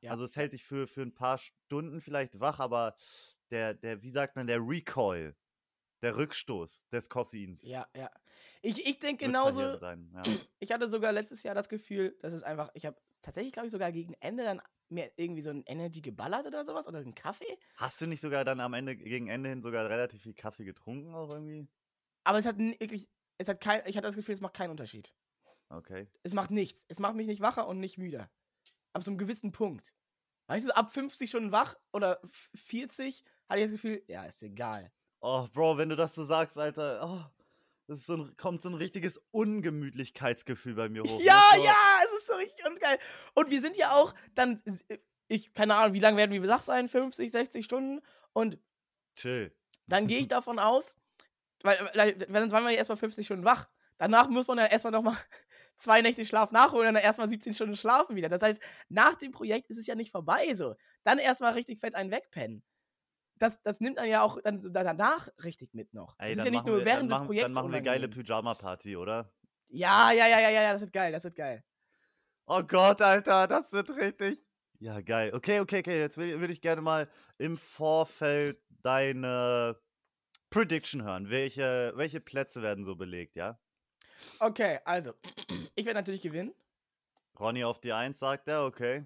[0.00, 0.12] Ja.
[0.12, 2.96] Also es hält dich für, für ein paar Stunden vielleicht wach, aber
[3.50, 5.36] der, der, wie sagt man, der Recoil,
[6.02, 8.10] der Rückstoß des Koffeins Ja, ja.
[8.62, 10.12] Ich, ich denke genauso, sein.
[10.14, 10.22] Ja.
[10.60, 13.72] ich hatte sogar letztes Jahr das Gefühl, dass es einfach, ich habe tatsächlich, glaube ich,
[13.72, 17.58] sogar gegen Ende dann mir irgendwie so ein Energy geballert oder sowas oder einen Kaffee.
[17.76, 21.12] Hast du nicht sogar dann am Ende, gegen Ende hin sogar relativ viel Kaffee getrunken
[21.14, 21.66] auch irgendwie?
[22.24, 25.14] Aber es hat wirklich, es hat kein, ich hatte das Gefühl, es macht keinen Unterschied.
[25.68, 26.06] Okay.
[26.22, 26.84] Es macht nichts.
[26.88, 28.30] Es macht mich nicht wacher und nicht müder.
[28.92, 29.94] Ab so einem gewissen Punkt.
[30.48, 34.42] Weißt du, ab 50 Stunden wach oder f- 40 hatte ich das Gefühl, ja, ist
[34.42, 34.92] egal.
[35.20, 37.24] Oh, Bro, wenn du das so sagst, Alter, oh,
[37.88, 41.20] das so ein, kommt so ein richtiges Ungemütlichkeitsgefühl bei mir hoch.
[41.20, 41.58] Ja, ne?
[41.58, 42.98] so, ja, es ist so richtig ungeil.
[43.34, 44.60] Und wir sind ja auch dann,
[45.28, 46.88] ich, keine Ahnung, wie lange werden wir wach sein?
[46.88, 48.00] 50, 60 Stunden.
[48.32, 48.58] Und
[49.16, 49.52] Chill.
[49.86, 50.96] dann gehe ich davon aus,
[51.62, 51.90] weil,
[52.28, 53.68] weil, sonst waren wir ja erstmal 50 Stunden wach.
[53.98, 55.16] Danach muss man ja erstmal nochmal
[55.78, 58.28] zwei Nächte Schlaf nachholen und dann erstmal 17 Stunden schlafen wieder.
[58.28, 60.74] Das heißt, nach dem Projekt ist es ja nicht vorbei so.
[61.04, 62.62] Dann erstmal richtig fett einen wegpennen.
[63.38, 66.16] Das, das nimmt man ja auch dann so danach richtig mit noch.
[66.18, 67.52] Ey, das ist ja nicht nur wir, während des machen, Projekts.
[67.52, 68.08] Dann machen wir geile.
[68.08, 69.32] Pyjama-Party, oder?
[69.68, 71.62] Ja, ja, ja, ja, ja, ja, das wird geil, das wird geil.
[72.46, 74.42] Oh Gott, Alter, das wird richtig.
[74.78, 75.32] Ja, geil.
[75.34, 75.98] Okay, okay, okay.
[75.98, 79.76] Jetzt will ich gerne mal im Vorfeld deine
[80.50, 81.30] Prediction hören.
[81.30, 83.58] Welche, welche Plätze werden so belegt, ja?
[84.38, 85.12] Okay, also,
[85.74, 86.54] ich werde natürlich gewinnen.
[87.38, 89.04] Ronny auf die 1 sagt er, okay.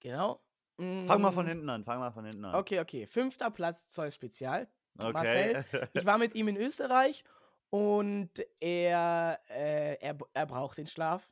[0.00, 0.40] Genau.
[0.78, 2.54] Fang mal von Mm, hinten an, fang mal von hinten an.
[2.54, 3.06] Okay, okay.
[3.06, 4.68] Fünfter Platz Zoll Spezial.
[4.96, 5.12] Okay.
[5.12, 7.24] Marcel, Ich war mit ihm in Österreich
[7.70, 11.28] und er, äh, er, er braucht den Schlaf.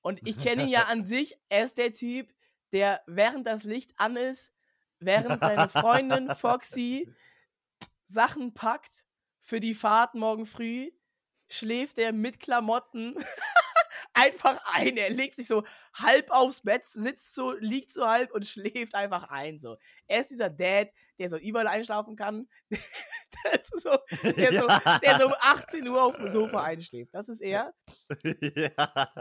[0.00, 1.38] Und ich kenne ihn ja an sich.
[1.50, 2.32] Er ist der Typ,
[2.72, 4.52] der während das Licht an ist,
[5.00, 7.12] während seine Freundin Foxy
[8.08, 9.06] Sachen packt
[9.40, 10.90] für die Fahrt morgen früh,
[11.48, 13.14] schläft er mit Klamotten
[14.14, 14.96] einfach ein.
[14.96, 19.30] Er legt sich so halb aufs Bett, sitzt so, liegt so halb und schläft einfach
[19.30, 19.58] ein.
[19.58, 19.76] So.
[20.06, 22.48] Er ist dieser Dad, der so überall einschlafen kann.
[22.70, 24.66] der, so, der, so,
[25.02, 27.14] der so um 18 Uhr auf dem Sofa einschläft.
[27.14, 27.74] Das ist er.
[28.54, 29.12] ja.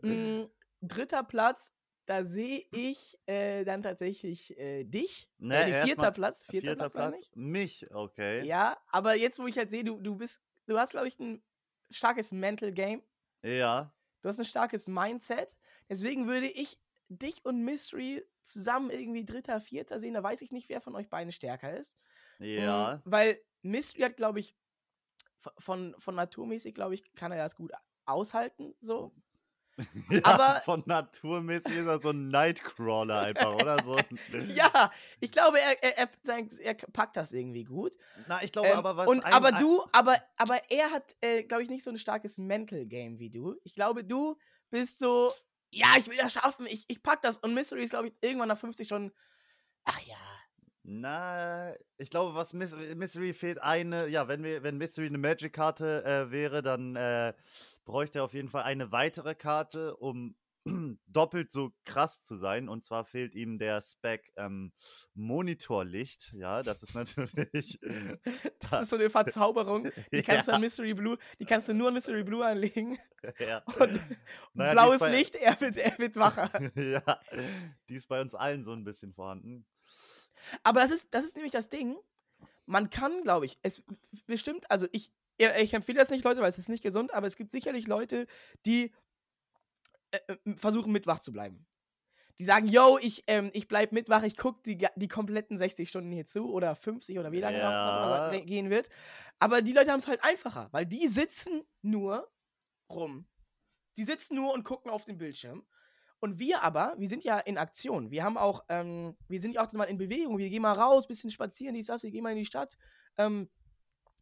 [0.00, 0.46] Mm,
[0.80, 1.72] dritter Platz,
[2.06, 5.28] da sehe ich äh, dann tatsächlich äh, dich.
[5.38, 6.44] Ne, äh, vierter mal- Platz.
[6.44, 7.20] Vierter, Vierter Platz, Platz.
[7.20, 7.36] ich.
[7.36, 8.44] Mich, okay.
[8.46, 11.42] Ja, aber jetzt, wo ich halt sehe, du, du bist, du hast, glaube ich, ein
[11.90, 13.02] starkes Mental Game.
[13.42, 13.94] Ja.
[14.22, 15.56] Du hast ein starkes Mindset.
[15.88, 20.14] Deswegen würde ich dich und Mystery zusammen irgendwie dritter, vierter sehen.
[20.14, 21.98] Da weiß ich nicht, wer von euch beiden stärker ist.
[22.38, 22.96] Ja.
[23.04, 24.56] Mm, Weil Mystery hat, glaube ich,
[25.58, 27.72] von, von naturmäßig, glaube ich, kann er das gut
[28.06, 28.74] aushalten.
[28.80, 29.14] So.
[30.10, 30.20] ja.
[30.24, 33.82] aber- Von naturmäßig ist er so ein Nightcrawler einfach, oder?
[33.82, 33.96] So.
[34.54, 37.96] Ja, ich glaube, er, er, er, er packt das irgendwie gut.
[38.28, 41.42] Na, ich glaube Ähm, aber, was und ein- aber du, aber, aber er hat, äh,
[41.42, 43.56] glaube ich, nicht so ein starkes Mental Game wie du.
[43.64, 44.36] Ich glaube, du
[44.70, 45.32] bist so,
[45.70, 47.38] ja, ich will das schaffen, ich, ich pack das.
[47.38, 49.12] Und Mystery ist, glaube ich, irgendwann nach 50 schon,
[49.84, 50.16] ach ja.
[50.86, 56.04] Na, ich glaube, was Mys Mystery fehlt eine, ja, wenn wir, wenn Mystery eine Magic-Karte
[56.04, 57.32] äh, wäre, dann äh,
[57.86, 60.36] bräuchte er auf jeden Fall eine weitere Karte, um
[61.06, 62.68] doppelt so krass zu sein.
[62.68, 64.72] Und zwar fehlt ihm der Spec ähm,
[65.14, 66.34] Monitorlicht.
[66.34, 67.78] Ja, das ist natürlich.
[68.70, 69.90] Das ist so eine Verzauberung.
[70.12, 72.98] Die kannst du ja, an Mystery Blue, die kannst du nur an Mystery Blue anlegen.
[73.38, 73.62] ja.
[73.78, 74.00] Und
[74.54, 76.50] Naja, blaues Licht, er wird, er wird wacher.
[76.74, 77.20] ja,
[77.88, 79.66] die ist bei uns allen so ein bisschen vorhanden.
[80.62, 81.96] Aber das ist, das ist nämlich das Ding.
[82.66, 83.82] Man kann, glaube ich, es
[84.26, 87.36] bestimmt, also ich, ich empfehle das nicht, Leute, weil es ist nicht gesund, aber es
[87.36, 88.26] gibt sicherlich Leute,
[88.64, 88.92] die
[90.10, 91.66] äh, äh, versuchen, mit wach zu bleiben.
[92.40, 95.88] Die sagen, yo, ich, ähm, ich bleib mit wach, ich gucke die, die kompletten 60
[95.88, 98.32] Stunden hier zu oder 50 oder wie lange noch Ja.
[98.32, 98.88] es gehen wird.
[99.38, 102.28] Aber die Leute haben es halt einfacher, weil die sitzen nur
[102.90, 103.26] rum.
[103.96, 105.64] Die sitzen nur und gucken auf den Bildschirm.
[106.24, 108.10] Und wir aber, wir sind ja in Aktion.
[108.10, 110.38] Wir haben auch, ähm, wir sind ja auch mal in Bewegung.
[110.38, 112.78] Wir gehen mal raus, bisschen spazieren, dies, das, wir gehen mal in die Stadt.
[113.18, 113.50] Ähm,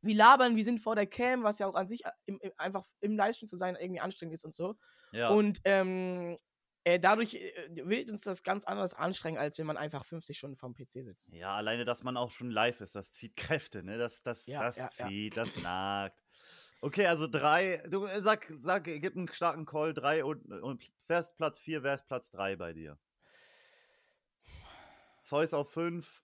[0.01, 2.51] wir labern, wir sind vor der Cam, was ja auch an sich äh, im, im,
[2.57, 4.75] einfach im Livestream zu sein irgendwie anstrengend ist und so.
[5.13, 5.29] Ja.
[5.29, 6.35] Und ähm,
[6.83, 7.53] äh, dadurch äh,
[7.85, 11.33] wird uns das ganz anders anstrengen, als wenn man einfach 50 Stunden vorm PC sitzt.
[11.33, 13.97] Ja, alleine, dass man auch schon live ist, das zieht Kräfte, ne?
[13.97, 15.07] Das, das, Ja, das ja, ja.
[15.07, 16.21] zieht, das nagt.
[16.85, 21.37] Okay, also drei, du äh, sag, sag, gib einen starken Call, drei und, und fährst
[21.37, 22.99] Platz vier, wer ist Platz drei bei dir?
[25.21, 26.23] Zeus auf fünf.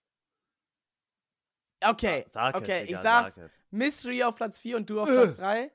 [1.81, 3.35] Okay, Sag es, okay, Digga, ich sag's.
[3.35, 3.61] sag es.
[3.71, 5.13] Mystery auf Platz 4 und du auf Äh.
[5.13, 5.71] Platz 3.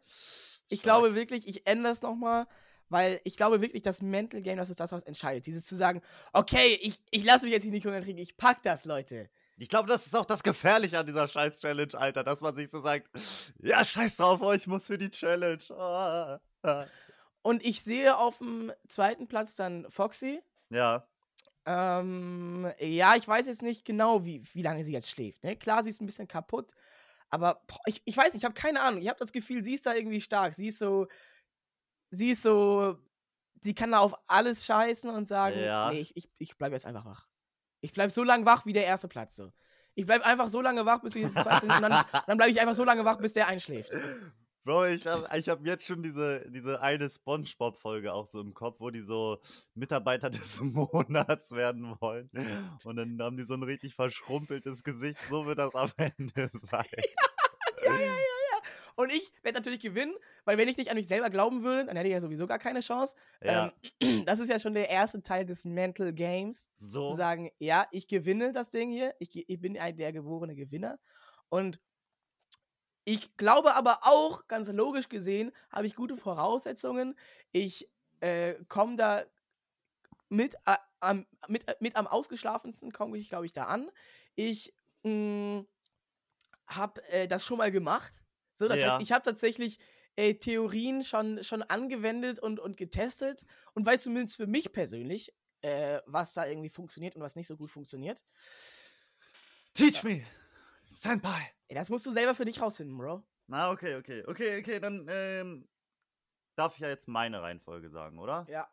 [0.68, 0.82] Ich Stark.
[0.82, 2.46] glaube wirklich, ich ändere es nochmal,
[2.90, 5.46] weil ich glaube wirklich, das Mental Game, das ist das, was entscheidet.
[5.46, 6.02] Dieses zu sagen,
[6.34, 9.30] okay, ich, ich lasse mich jetzt hier nicht unterkriegen, ich pack das, Leute.
[9.56, 12.80] Ich glaube, das ist auch das Gefährliche an dieser Scheiß-Challenge, Alter, dass man sich so
[12.80, 13.08] sagt,
[13.60, 15.62] ja, scheiß drauf, oh, ich muss für die Challenge.
[15.70, 16.40] Ah.
[17.42, 20.42] Und ich sehe auf dem zweiten Platz dann Foxy.
[20.70, 21.06] Ja,
[21.66, 25.44] Ähm, ja, ich weiß jetzt nicht genau, wie, wie lange sie jetzt schläft.
[25.44, 25.56] Ne?
[25.56, 26.72] Klar, sie ist ein bisschen kaputt,
[27.30, 29.00] aber boah, ich, ich weiß nicht, ich habe keine Ahnung.
[29.00, 30.54] Ich habe das Gefühl, sie ist da irgendwie stark.
[30.54, 31.06] Sie ist so,
[32.10, 32.98] sie ist so,
[33.62, 35.90] sie kann da auf alles scheißen und sagen, Ja.
[35.90, 37.26] nee, ich, ich, ich bleibe jetzt einfach wach.
[37.84, 39.36] Ich bleibe so lange wach wie der erste Platz.
[39.36, 39.52] So.
[39.94, 42.50] Ich bleibe einfach so lange wach, bis wir jetzt zwei sind und dann, dann bleibe
[42.50, 43.92] ich einfach so lange wach, bis der einschläft.
[44.64, 48.80] Bro, ich habe ich hab jetzt schon diese, diese eine Spongebob-Folge auch so im Kopf,
[48.80, 49.36] wo die so
[49.74, 52.30] Mitarbeiter des Monats werden wollen.
[52.84, 55.20] Und dann haben die so ein richtig verschrumpeltes Gesicht.
[55.28, 56.86] So wird das am Ende sein.
[57.84, 58.16] Ja, ja, ja.
[58.96, 61.96] Und ich werde natürlich gewinnen, weil wenn ich nicht an mich selber glauben würde, dann
[61.96, 63.16] hätte ich ja sowieso gar keine Chance.
[63.42, 66.70] Ja, Ähm, das ist ja schon der erste Teil des Mental Games.
[66.78, 67.14] Zu so.
[67.14, 69.14] sagen, ja, ich gewinne das Ding hier.
[69.18, 70.98] Ich, ich bin ein der geborene Gewinner.
[71.48, 71.80] Und
[73.04, 77.16] ich glaube aber auch, ganz logisch gesehen, habe ich gute Voraussetzungen.
[77.52, 79.24] Ich äh, komme da
[80.28, 83.90] mit, äh, am, mit, äh, mit am ausgeschlafensten, komme ich, glaube ich, da an.
[84.36, 84.74] Ich
[86.66, 88.23] habe äh, das schon mal gemacht.
[88.54, 88.92] So, das Ja.
[88.92, 89.78] heißt, ich habe tatsächlich
[90.16, 96.00] äh, Theorien schon, schon angewendet und, und getestet und weiß zumindest für mich persönlich, äh,
[96.06, 98.24] was da irgendwie funktioniert und was nicht so gut funktioniert.
[99.74, 100.24] Teach me,
[100.94, 101.52] Senpai.
[101.68, 103.24] Das musst du selber für dich rausfinden, Bro.
[103.48, 104.22] Na, okay, okay.
[104.26, 105.68] Okay, okay, dann ähm,
[106.54, 108.46] darf ich ja jetzt meine Reihenfolge sagen, oder?
[108.48, 108.68] Ja.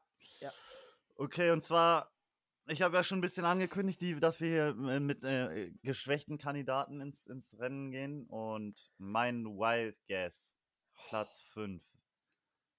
[1.15, 2.11] Okay, und zwar,
[2.71, 6.37] ich habe ja schon ein bisschen angekündigt, die, dass wir hier äh, mit äh, geschwächten
[6.37, 8.25] Kandidaten ins, ins Rennen gehen.
[8.27, 10.57] Und mein Wild Guess,
[10.93, 11.83] Platz 5,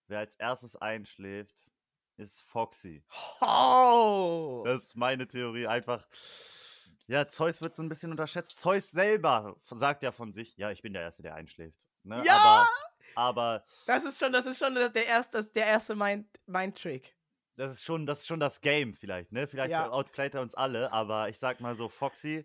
[0.08, 1.70] wer als erstes einschläft,
[2.16, 3.04] ist Foxy.
[3.40, 4.62] Oh!
[4.64, 5.66] Das ist meine Theorie.
[5.66, 6.06] Einfach,
[7.06, 8.58] ja, Zeus wird so ein bisschen unterschätzt.
[8.58, 11.86] Zeus selber sagt ja von sich, ja, ich bin der Erste, der einschläft.
[12.02, 12.22] Ne?
[12.24, 12.66] Ja!
[13.14, 17.14] Aber, aber Das ist schon, das ist schon der erste, der erste Mind, Mind-Trick.
[17.56, 19.46] Das ist schon, das ist schon das Game vielleicht, ne?
[19.46, 19.90] Vielleicht Ja.
[19.90, 22.44] outplayt er uns alle, aber ich sag mal so, Foxy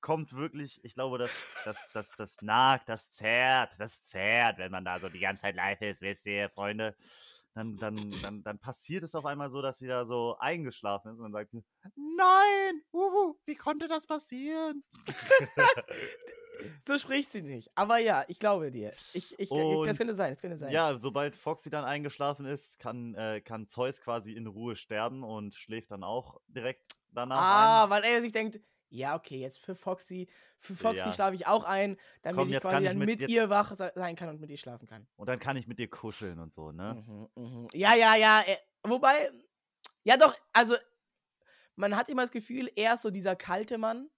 [0.00, 1.32] kommt wirklich, ich glaube, das,
[1.64, 5.56] das, das, das nagt, das zerrt, das zerrt, wenn man da so die ganze Zeit
[5.56, 6.96] live ist, wisst ihr, Freunde.
[7.54, 11.18] Dann, dann, dann, dann passiert es auf einmal so, dass sie da so eingeschlafen ist
[11.18, 11.64] und dann sagt sie,
[11.96, 14.84] nein, uhu, wie konnte das passieren?
[16.84, 17.70] So spricht sie nicht.
[17.74, 18.92] Aber ja, ich glaube dir.
[19.12, 20.70] Ich, ich, Und- das könnte sein, das könnte sein.
[20.72, 25.54] Ja, sobald Foxy dann eingeschlafen ist, kann, äh, kann Zeus quasi in Ruhe sterben und
[25.54, 27.90] schläft dann auch direkt danach Ah, ein.
[27.90, 31.12] weil er sich denkt, ja, okay, jetzt für Foxy, für Foxy Ja.
[31.12, 33.92] schlafe ich auch ein, damit Komm, ich quasi ich dann mit- mit, ihr wach se-
[33.94, 35.06] sein kann und mit ihr schlafen kann.
[35.16, 37.04] Und dann kann ich mit dir kuscheln und so, ne?
[37.06, 37.66] Mhm, mhm.
[37.74, 38.40] Ja, ja, ja.
[38.46, 39.30] äh, Wobei,
[40.04, 40.74] ja doch, also
[41.76, 44.08] man hat immer das Gefühl, er ist so dieser kalte Mann.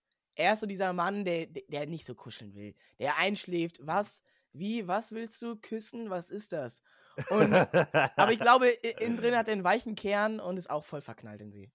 [0.40, 2.74] Er ist so dieser Mann, der, der- nicht so kuscheln will.
[2.98, 3.79] Der einschläft.
[3.87, 4.24] Was?
[4.53, 4.87] Wie?
[4.88, 5.57] Was willst du?
[5.57, 6.11] Küssen?
[6.11, 6.83] Was ist das?
[7.29, 11.03] Und, aber ich glaube, innen drin hat er einen weichen Kern und ist auch voll
[11.03, 11.70] verknallt in sie.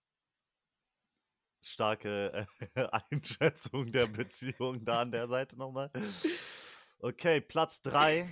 [1.61, 5.91] Starke äh, Einschätzung der Beziehung da an der Seite nochmal.
[6.99, 8.29] Okay, Platz 3.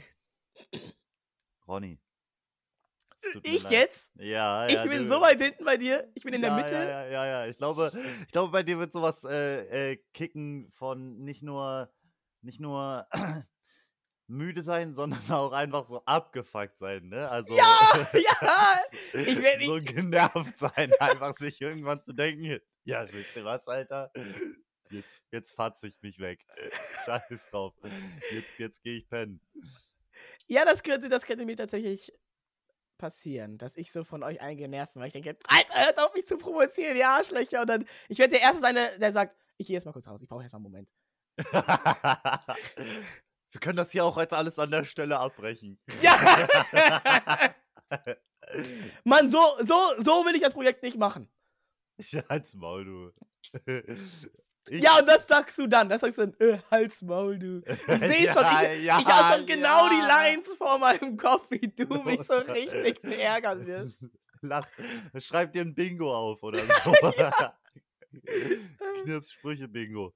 [1.68, 2.00] Ronny.
[3.44, 3.72] Ich leid.
[3.72, 4.12] jetzt?
[4.16, 4.86] Ja, Ich ja.
[4.86, 6.10] bin du- so weit hinten bei dir.
[6.14, 6.74] Ich bin in der ja, Mitte.
[6.76, 7.48] Ja, ja, ja, ja.
[7.48, 7.92] Ich glaube,
[8.26, 11.92] ich glaube, bei dir wird sowas äh, äh, kicken von nicht nur,
[12.42, 13.08] nicht nur
[14.28, 17.30] müde sein, sondern auch einfach so abgefuckt sein, ne?
[17.30, 17.80] Also Ja,
[18.14, 18.80] ja.
[19.14, 24.12] Ich werd- so genervt sein, einfach sich irgendwann zu denken, ja, wisst ihr was, Alter?
[24.90, 26.46] Jetzt, jetzt fatze ich mich weg.
[27.06, 27.74] Scheiß drauf.
[28.32, 29.40] Jetzt, jetzt gehe ich pennen.
[30.48, 32.12] Ja, das könnte, das könnte mir tatsächlich
[33.04, 36.26] passieren, dass ich so von euch eingenervt bin, weil ich denke, Alter, hört auf mich
[36.26, 37.60] zu provozieren, ihr Arschlöcher.
[37.60, 40.22] Und dann, ich werde der Erste sein, der, sagt, ich gehe jetzt mal kurz raus,
[40.22, 40.94] ich brauche erst mal einen Moment.
[43.52, 45.82] Wir können das hier auch jetzt alles an der Stelle abbrechen.
[46.02, 46.18] Ja!
[49.04, 51.30] Mann, so, so, so will ich das Projekt nicht machen.
[52.10, 53.12] Ja, halt's Maul, du.
[54.70, 55.90] Ich, Ja, und das sagst du dann.
[55.90, 57.62] Das sagst du dann, äh, Halt's Maul, du.
[57.66, 60.08] Ich sehe schon, ich, ja, ich habe schon genau die ja.
[60.08, 62.48] Lines vor meinem Kopf, wie du mich so Los.
[62.50, 64.06] richtig ärgern wirst.
[64.42, 64.72] Lass,
[65.20, 66.94] schreib dir ein Bingo auf oder so.
[69.04, 70.14] Knips, Sprüche, Bingo.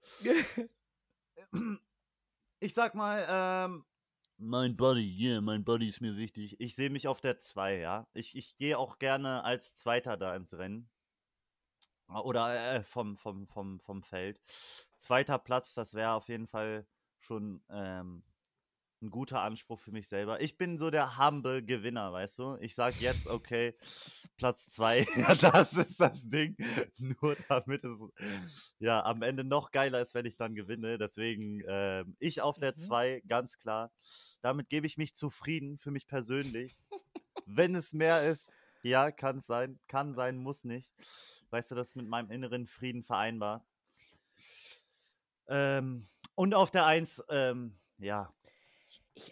[2.60, 3.86] Ich sag mal, ähm,
[4.38, 6.60] mein Body, yeah, mein Body ist mir wichtig.
[6.60, 8.08] Ich sehe mich auf der 2, ja.
[8.14, 10.90] Ich, ich gehe auch gerne als Zweiter da ins Rennen.
[12.10, 14.40] Oder äh, vom, vom, vom, vom Feld.
[14.98, 16.88] Zweiter Platz, das wäre auf jeden Fall
[17.20, 18.24] schon ähm,
[19.02, 20.42] ein guter Anspruch für mich selber.
[20.42, 22.58] Ich bin so der humble Gewinner, weißt du?
[22.62, 23.76] Ich sag jetzt, okay,
[24.38, 26.56] Platz 2, ja, das ist das Ding.
[27.00, 28.04] Nur damit es
[28.80, 30.98] ja am Ende noch geiler ist, wenn ich dann gewinne.
[30.98, 32.78] Deswegen ähm, ich auf der Mhm.
[32.78, 33.92] 2, ganz klar.
[34.42, 36.76] Damit gebe ich mich zufrieden für mich persönlich.
[37.46, 38.52] wenn es mehr ist,
[38.84, 40.90] ja, kann es sein, kann sein, muss nicht.
[41.50, 43.66] Weißt du, das ist mit meinem inneren Frieden vereinbar.
[45.48, 48.34] Ähm, und auf der 1, ähm, ja,
[49.14, 49.32] Ich,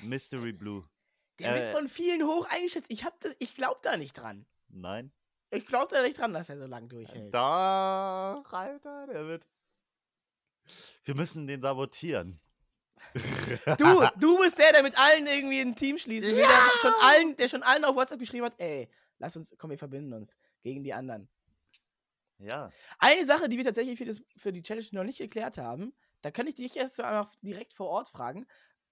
[0.00, 0.88] Mystery Blue.
[1.38, 2.90] der Äh, wird von vielen hoch eingeschätzt.
[2.90, 4.44] Ich, hab das- ich glaube da nicht dran.
[4.68, 5.12] Nein.
[5.50, 7.32] Ich glaube da nicht dran, dass er so lange durchhält.
[7.32, 9.46] Da, Alter, der wird.
[11.04, 12.40] Wir müssen den sabotieren.
[13.14, 13.20] Du,
[14.18, 16.26] du bist der, der mit allen irgendwie ein Team schließt.
[16.26, 16.48] Der, der,
[16.80, 20.12] schon allen, der schon allen auf WhatsApp geschrieben hat, ey, lass uns, komm, wir verbinden
[20.14, 21.28] uns gegen die anderen.
[22.42, 22.70] Ja.
[22.98, 26.30] Eine Sache, die wir tatsächlich für, das, für die Challenge noch nicht geklärt haben, da
[26.30, 28.46] kann ich dich erst einfach direkt vor Ort fragen.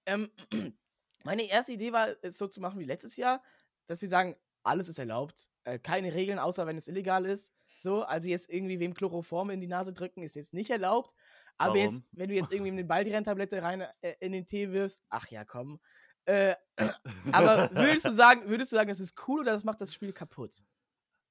[0.05, 0.31] Ähm,
[1.23, 3.43] meine erste Idee war, es so zu machen wie letztes Jahr,
[3.87, 7.53] dass wir sagen, alles ist erlaubt, äh, keine Regeln, außer wenn es illegal ist.
[7.79, 11.15] So, also jetzt irgendwie wem Chloroform in die Nase drücken, ist jetzt nicht erlaubt.
[11.57, 11.83] Aber Warum?
[11.83, 15.45] jetzt, wenn du jetzt irgendwie eine Baldrian-Tablette rein äh, in den Tee wirfst, ach ja,
[15.45, 15.79] komm.
[16.25, 16.55] Äh,
[17.31, 20.13] aber würdest du sagen, würdest du sagen, das ist cool oder das macht das Spiel
[20.13, 20.63] kaputt?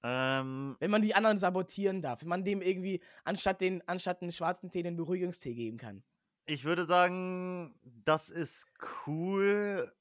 [0.03, 4.33] Ähm, Wenn man die anderen sabotieren darf, wenn man dem irgendwie anstatt den anstatt einen
[4.33, 6.03] schwarzen Tee den Beruhigungstee geben kann.
[6.47, 8.67] ich würde sagen, das ist
[9.07, 9.93] cool,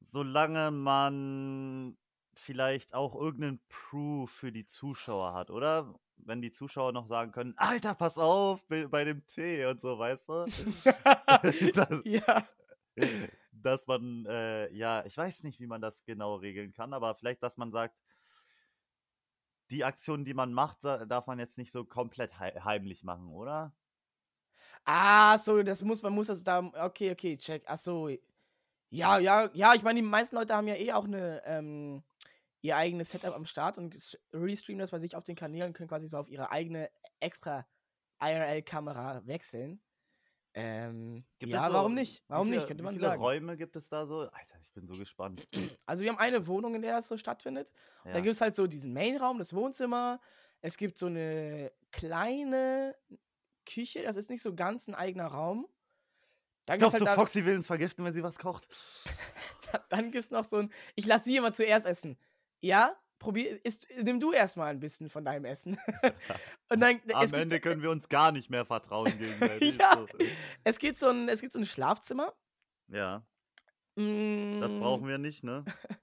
[0.00, 1.96] solange man
[2.34, 5.94] vielleicht auch irgendeinen Proof für die Zuschauer hat, oder?
[6.16, 10.28] Wenn die Zuschauer noch sagen können, Alter, pass auf bei, dem Tee und so, weißt
[10.28, 10.44] du?
[11.74, 12.48] das, ja.
[13.52, 17.42] dass man, äh, ja, ich weiß nicht, wie man das genau regeln kann, aber vielleicht,
[17.42, 17.96] dass man sagt,
[19.74, 23.28] die Aktion, die man macht, da- darf man jetzt nicht so komplett hei- heimlich machen,
[23.28, 23.74] oder?
[24.84, 27.64] Ah, so, das muss man muss das da okay, okay, check.
[27.66, 28.08] Ach so.
[28.90, 32.02] Ja, ja, ja, ich meine, die meisten Leute haben ja eh auch eine ähm,
[32.62, 36.06] ihr eigenes Setup am Start und restreamen das bei sich auf den Kanälen können quasi
[36.08, 37.66] so auf ihre eigene extra
[38.20, 39.82] IRL-Kamera wechseln.
[40.56, 42.20] Ähm, Gibt ja, es so- warum nicht?
[42.20, 42.66] wie Warum viele, nicht?
[42.68, 43.22] Könnte wie man viele sagen.
[43.22, 44.20] Räume gibt es da so?
[44.20, 45.46] Alter, ich bin so gespannt.
[45.86, 47.72] Also wir haben eine Wohnung, in der das so stattfindet.
[48.04, 48.20] Da Ja.
[48.20, 50.20] gibt es halt so diesen Mainraum, das Wohnzimmer.
[50.60, 52.96] Es gibt so eine kleine
[53.66, 55.66] Küche, das ist nicht so ganz ein eigener Raum.
[56.66, 58.66] Dann gibt es Glaubst du, halt da, Foxy will uns vergiften, wenn sie was kocht?
[59.90, 60.72] dann gibt's noch so ein.
[60.94, 62.16] Ich lasse sie immer zuerst essen.
[62.60, 62.96] Ja?
[63.18, 65.78] Probier, isst, nimm du erstmal ein bisschen von deinem Essen.
[66.68, 69.78] Und dann, Am Ende gibt, können wir uns gar nicht mehr vertrauen gegenseitig.
[69.78, 69.96] Ja.
[69.96, 70.06] so.
[70.64, 72.34] es, gibt so ein, es gibt so ein Schlafzimmer.
[72.88, 73.24] ja,
[73.96, 75.64] Mm, das brauchen wir nicht, ne?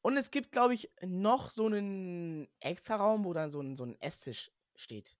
[0.00, 3.84] Und es gibt, glaube ich, noch so einen extra Raum, wo dann so ein, so
[3.84, 5.16] ein Esstisch steht.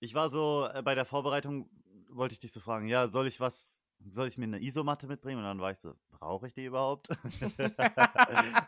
[0.00, 1.68] Ich war so äh, bei der Vorbereitung,
[2.08, 3.79] wollte ich dich so fragen, ja, soll ich was,
[4.10, 5.38] soll ich mir eine Isomatte mitbringen?
[5.38, 7.08] Und dann war ich so, brauche ich die überhaupt?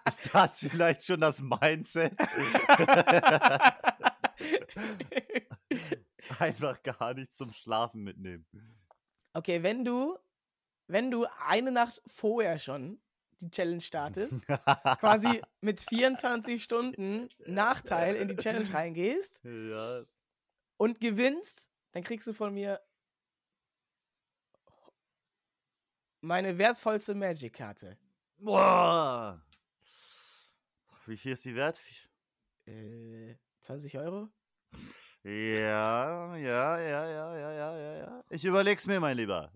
[0.06, 2.12] Ist das vielleicht schon das Mindset?
[6.38, 8.46] Einfach gar nichts zum Schlafen mitnehmen.
[9.32, 10.18] Okay, wenn du,
[10.86, 13.00] wenn du eine Nacht vorher schon
[13.40, 20.04] die Challenge startest, quasi mit 24 Stunden Nachteil in die Challenge reingehst ja,
[20.76, 22.80] und gewinnst, dann kriegst du von mir
[26.22, 27.98] meine wertvollste Magic-Karte.
[28.38, 29.40] Boah.
[31.06, 31.80] Wie viel ist die wert?
[32.66, 34.28] Äh, 20 Euro?
[35.24, 38.24] Ja, ja, ja, ja, ja, ja, ja, ja.
[38.30, 39.52] Ich überleg's mir, mein Lieber.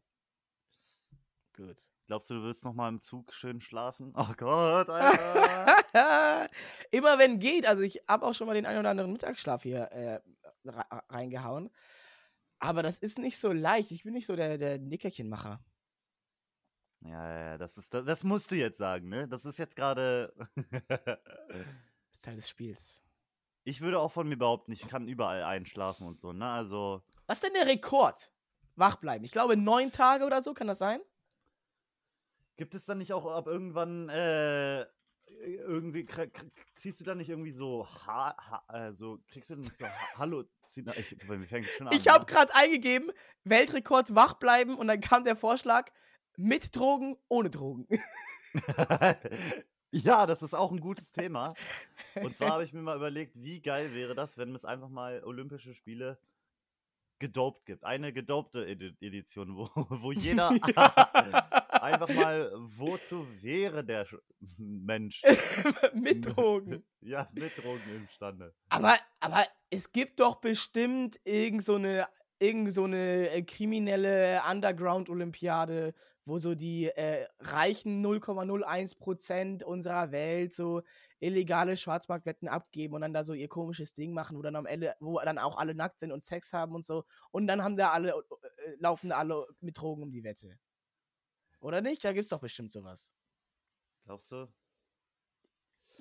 [1.57, 1.77] Gut.
[2.07, 4.12] Glaubst du, du willst noch mal im Zug schön schlafen?
[4.17, 5.77] Oh Gott, Alter.
[6.93, 9.85] Immer wenn geht, also ich habe auch schon mal den einen oder anderen Mittagsschlaf hier
[9.93, 10.21] äh,
[10.64, 11.71] re- reingehauen.
[12.59, 13.91] Aber das ist nicht so leicht.
[13.91, 15.61] Ich bin nicht so der, der Nickerchenmacher.
[17.01, 19.28] Ja, ja, das ist, das musst du jetzt sagen, ne?
[19.28, 20.32] Das ist jetzt gerade.
[20.70, 21.18] Das
[22.12, 23.03] ist Teil des Spiels.
[23.64, 26.49] ich würde auch von mir behaupten, ich kann überall einschlafen und so, ne?
[26.49, 28.32] Also, Was ist denn der Rekord?
[28.74, 29.24] Wach bleiben.
[29.24, 31.01] Ich glaube, neun Tage oder so, kann das sein?
[32.57, 34.86] gibt es dann nicht auch ab irgendwann, äh,
[35.28, 36.07] irgendwie,
[36.74, 39.86] ziehst du dann nicht irgendwie so, ha, ha, äh, so, kriegst du dann nicht so
[39.86, 40.44] ha Hallo,
[40.97, 41.16] ich.
[41.92, 43.11] Ich habe gerade eingegeben,
[43.44, 45.90] Weltrekord wach bleiben und dann kam der Vorschlag,
[46.37, 47.87] mit Drogen, ohne Drogen.
[49.91, 51.55] ja, das ist auch ein gutes Thema.
[52.22, 55.22] Und zwar habe ich mir mal überlegt, wie geil wäre das, wenn es einfach mal
[55.24, 56.18] Olympische Spiele
[57.18, 57.84] gedopt gibt.
[57.84, 60.51] Eine gedopte Edi Edition, wo, wo jeder
[61.82, 64.20] einfach mal, wozu wäre der Sch-
[64.59, 65.22] Mensch
[65.95, 66.84] mit Drogen.
[67.01, 68.55] ja, mit Drogen imstande?
[68.68, 72.07] Aber, aber es gibt doch bestimmt irgend so eine,
[72.39, 80.82] irgend so eine äh, kriminelle Underground-Olympiade, wo so die äh, reichen 0,01% unserer Welt so
[81.20, 84.95] illegale Schwarzmarktwetten abgeben und dann da so ihr komisches Ding machen, wo dann am Ende,
[85.01, 87.05] wo dann auch alle nackt sind und Sex haben und so.
[87.30, 90.59] Und dann haben da alle, äh, laufen da alle mit Drogen um die Wette.
[91.61, 92.05] Oder nicht?
[92.05, 93.12] Da gibt's doch bestimmt sowas.
[94.05, 94.47] Glaubst du?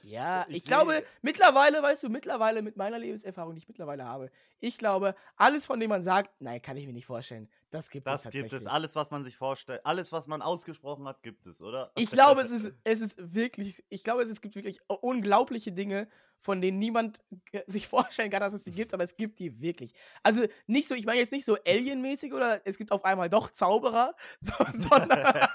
[0.05, 4.29] Ja, Ich ich, glaube, mittlerweile, weißt du, mittlerweile mit meiner Lebenserfahrung, die ich mittlerweile habe,
[4.59, 8.05] ich glaube, alles, von dem man sagt, nein, kann ich mir nicht vorstellen, das gibt
[8.05, 8.51] es Das tatsächlich.
[8.51, 8.67] gibt es.
[8.67, 11.91] Alles, was man sich vorstellt, alles, was man ausgesprochen hat, gibt es, oder?
[11.95, 16.07] Ich glaube, es ist, es ist wirklich, ich glaube, es gibt wirklich unglaubliche Dinge,
[16.39, 17.23] von denen niemand
[17.65, 19.93] sich vorstellen kann, dass es die gibt, aber es gibt die wirklich.
[20.21, 23.49] Also nicht so, ich meine jetzt nicht so alienmäßig oder es gibt auf einmal doch
[23.49, 25.47] Zauberer, so, sondern,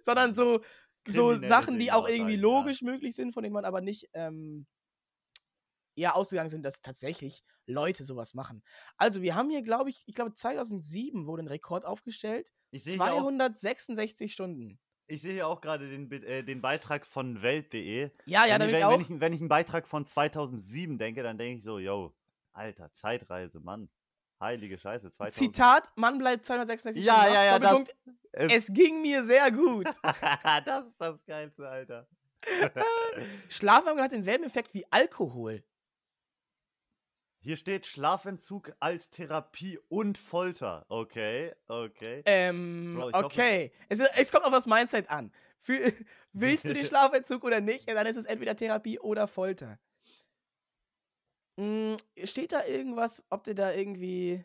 [0.00, 0.60] sondern so,
[1.06, 2.40] so Sachen, die auch irgendwie ja.
[2.40, 4.66] logisch möglich sind, von denen man aber nicht ähm,
[5.94, 8.62] ja ausgegangen sind, dass tatsächlich Leute sowas machen.
[8.96, 12.94] Also wir haben hier, glaube ich, ich glaube 2007 wurde ein Rekord aufgestellt, Ich sehe
[12.94, 14.78] hier auch 266 Stunden.
[15.08, 18.10] Ich sehe hier auch gerade den, äh, den Beitrag von Welt.de.
[18.24, 18.92] Ja, ja, wenn, ich, wenn, auch.
[18.92, 22.14] wenn, ich, wenn ich einen Beitrag von 2007 denke, dann denke ich so, yo,
[22.52, 23.90] alter, Zeitreise, Mann.
[24.42, 25.34] Heilige Scheiße, 2000.
[25.54, 27.84] Zitat, Mann bleibt 266 Ja, ja, ja, das,
[28.32, 29.86] es, Es ging mir sehr gut.
[30.66, 32.06] das ist das Geilste, Alter.
[33.48, 35.62] Schlafmangel hat denselben Effekt wie Alkohol.
[37.38, 40.84] Hier steht Schlafentzug als Therapie und Folter.
[40.88, 42.22] Okay, okay.
[42.24, 43.72] Ähm, Bro, ich hoffe- okay.
[43.88, 45.32] Es, es kommt auf das Mindset an.
[45.60, 45.92] Für,
[46.32, 47.88] willst du den Schlafentzug oder nicht?
[47.88, 49.78] Dann ist es entweder Therapie oder Folter.
[51.62, 54.44] Hm, steht da irgendwas, ob du da irgendwie.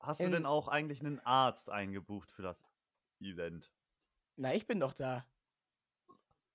[0.00, 2.64] Hast du denn auch eigentlich einen Arzt eingebucht für das
[3.20, 3.70] Event?
[4.36, 5.26] Na, ich bin doch da.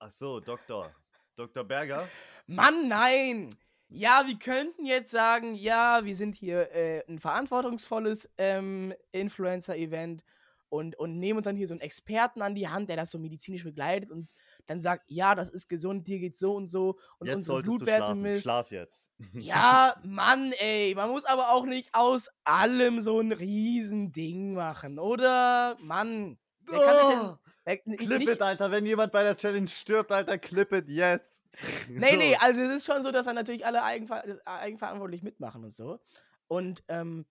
[0.00, 0.92] Ach so, Doktor.
[1.36, 1.62] Dr.
[1.62, 2.08] Berger?
[2.46, 3.54] Mann, nein!
[3.88, 10.24] Ja, wir könnten jetzt sagen, ja, wir sind hier äh, ein verantwortungsvolles ähm, Influencer-Event
[10.72, 13.18] und, und nehmen uns dann hier so einen Experten an die Hand, der das so
[13.18, 14.32] medizinisch begleitet und
[14.64, 18.14] dann sagt, ja, das ist gesund, dir geht's so und so und jetzt unsere Blutwerte
[18.14, 18.44] misst.
[18.44, 19.10] Schlaf jetzt.
[19.34, 25.76] Ja, Mann, ey, man muss aber auch nicht aus allem so ein Riesending machen, oder?
[25.80, 26.38] Mann.
[26.62, 28.70] Wer Oh, wer, n- clip nicht, it, Alter.
[28.70, 31.42] Wenn jemand bei der Challenge stirbt, Alter, clip it, yes.
[31.90, 32.16] Nee, So.
[32.16, 36.00] nee, also es ist schon so, dass dann natürlich alle eigenver eigenverantwortlich mitmachen und so.
[36.48, 37.26] Und, ähm,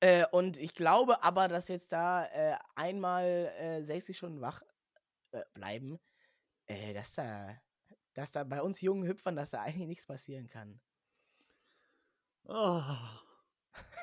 [0.00, 3.24] äh, und ich glaube aber, dass jetzt da äh, einmal
[3.58, 4.62] äh, 60 Stunden wach
[5.32, 5.98] äh, bleiben,
[6.66, 7.56] äh, dass da,
[8.14, 10.80] dass da bei uns jungen Hüpfern, dass da eigentlich nichts passieren kann.
[12.48, 12.80] Oh.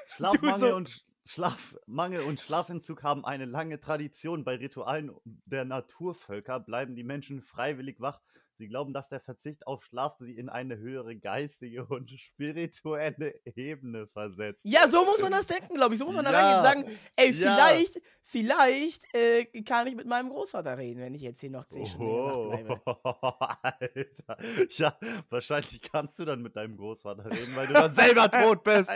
[0.08, 4.44] Schlafmangel, so- und Sch- Schlafmangel und Schlafentzug haben eine lange Tradition.
[4.44, 8.22] Bei Ritualen der Naturvölker bleiben die Menschen freiwillig wach.
[8.58, 14.08] Sie glauben, dass der Verzicht auf Schlaf sie in eine höhere geistige und spirituelle Ebene
[14.08, 14.64] versetzt.
[14.66, 16.00] Ja, so muss man das denken, glaube ich.
[16.00, 17.56] So muss man da Ja, reingehen und sagen, ey, ja.
[17.56, 21.86] vielleicht, vielleicht äh, kann ich mit meinem Großvater reden, wenn ich jetzt hier noch 10
[21.86, 22.52] Stunden Oh.
[23.62, 24.38] Alter.
[24.70, 24.98] Ja,
[25.30, 28.92] wahrscheinlich kannst du dann mit deinem Großvater reden, weil du dann selber tot bist.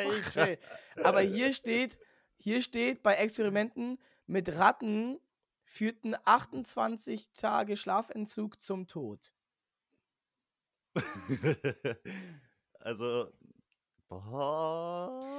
[1.04, 1.98] Aber hier steht,
[2.38, 3.98] hier steht bei Experimenten
[4.28, 5.20] mit Ratten
[5.64, 9.34] führten 28 Tage Schlafentzug zum Tod.
[12.80, 13.32] also,
[14.08, 15.38] boah.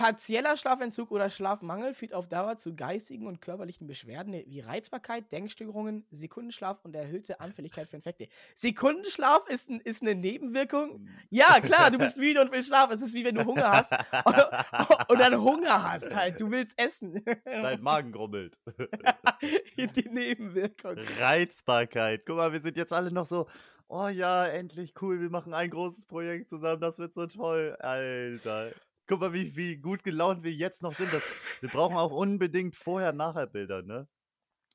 [0.00, 6.06] Partieller Schlafentzug oder Schlafmangel führt auf Dauer zu geistigen und körperlichen Beschwerden wie Reizbarkeit, Denkstörungen,
[6.10, 8.28] Sekundenschlaf und erhöhte Anfälligkeit für Infekte.
[8.54, 11.06] Sekundenschlaf ist, ein, ist eine Nebenwirkung?
[11.28, 12.94] Ja, klar, du bist müde und willst schlafen.
[12.94, 13.92] Es ist wie wenn du Hunger hast
[15.08, 16.40] und dann Hunger hast halt.
[16.40, 17.22] Du willst essen.
[17.44, 18.58] Dein Magen grummelt.
[19.76, 20.96] Die Nebenwirkung.
[21.18, 22.22] Reizbarkeit.
[22.24, 23.46] Guck mal, wir sind jetzt alle noch so,
[23.90, 27.76] oh ja, endlich cool, wir machen ein großes Projekt zusammen, das wird so toll.
[27.80, 28.72] Alter.
[29.06, 31.12] Guck mal, wie, wie gut gelaunt wir jetzt noch sind.
[31.12, 31.22] Das,
[31.60, 34.08] wir brauchen auch unbedingt Vorher-Nachher-Bilder, ne?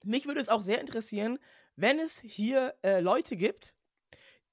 [0.04, 1.40] Mich würde es auch sehr interessieren,
[1.78, 3.74] wenn es hier äh, Leute gibt,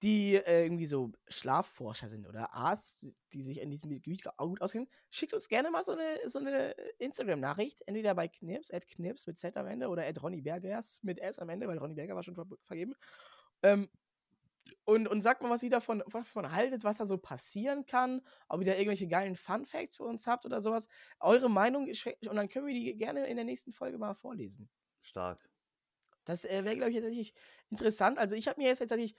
[0.03, 4.89] die äh, irgendwie so Schlafforscher sind oder Arzt, die sich in diesem Gebiet gut auskennen,
[5.11, 9.39] schickt uns gerne mal so eine, so eine Instagram-Nachricht, entweder bei Knips, at Knips mit
[9.39, 12.23] Z am Ende oder at Ronny Bergers mit S am Ende, weil Ronny Berger war
[12.23, 12.95] schon ver vergeben.
[13.63, 13.89] Ähm,
[14.85, 18.61] und, und sagt mal, was ihr davon, davon haltet, was da so passieren kann, ob
[18.61, 20.89] ihr da irgendwelche geilen Fun Facts für uns habt oder sowas.
[21.21, 24.69] Eure Meinung und dann können wir die gerne in der nächsten Folge mal vorlesen.
[25.01, 25.49] Stark.
[26.25, 27.35] Das äh, wäre, glaube ich, tatsächlich
[27.69, 28.19] interessant.
[28.19, 29.17] Also ich habe mir jetzt tatsächlich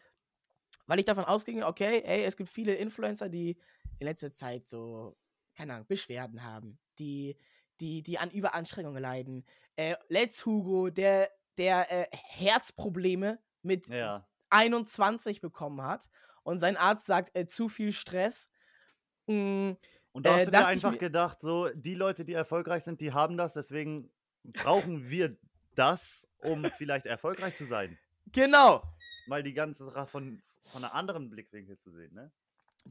[0.85, 3.57] weil ich davon ausging, okay, ey, es gibt viele Influencer, die
[3.99, 5.17] in letzter Zeit so,
[5.55, 7.37] keine Ahnung, Beschwerden haben, die,
[7.79, 9.45] die, die an Überanstrengungen leiden.
[9.75, 14.27] Äh, Let's Hugo, der, der äh, Herzprobleme mit Ja.
[14.53, 16.09] 21 bekommen hat
[16.43, 18.49] und sein Arzt sagt, äh, zu viel Stress.
[19.27, 19.71] Mm,
[20.11, 23.13] Und da Äh, hast du dir einfach gedacht, so, die Leute, die erfolgreich sind, die
[23.13, 24.11] haben das, deswegen
[24.43, 25.37] brauchen wir
[25.75, 27.97] das, um vielleicht erfolgreich zu sein.
[28.31, 28.83] genau,
[29.25, 32.31] Mal die ganze Sache von, von einem anderen Blickwinkel zu sehen, ne?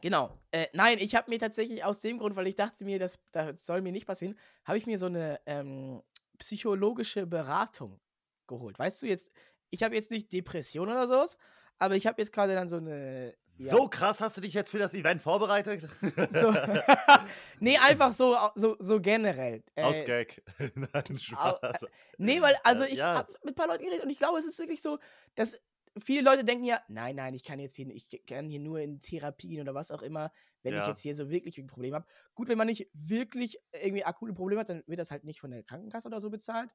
[0.00, 0.38] Genau.
[0.50, 3.66] Äh, nein, ich habe mir tatsächlich aus dem Grund, weil ich dachte mir, das, das
[3.66, 6.02] soll mir nicht passieren, habe ich mir so eine ähm,
[6.38, 8.00] psychologische Beratung
[8.46, 8.78] geholt.
[8.78, 9.30] Weißt du jetzt,
[9.72, 11.38] ich habe jetzt nicht Depression oder sowas,
[11.78, 13.34] aber ich habe jetzt quasi dann so eine.
[13.58, 15.88] ja, So krass hast du dich jetzt für das Event vorbereitet?
[16.30, 16.52] So,
[17.60, 19.64] nee, einfach so, so, so generell.
[19.74, 20.42] Äh, Aus Gag.
[20.74, 21.86] Nein, Spaß.
[22.18, 23.14] Nee, weil, also Äh, ich ja.
[23.14, 24.98] habe mit ein paar Leuten geredet und ich glaube, es ist wirklich so,
[25.34, 25.56] dass
[26.02, 29.00] viele Leute denken ja, nein, nein, ich kann jetzt hier, ich kann hier nur in
[29.00, 30.30] Therapien oder was auch immer,
[30.62, 30.88] wenn ich Ja.
[30.88, 32.06] jetzt hier so wirklich ein Problem habe.
[32.34, 35.50] Gut, wenn man nicht wirklich irgendwie akute Probleme hat, dann wird das halt nicht von
[35.50, 36.70] der Krankenkasse oder so bezahlt.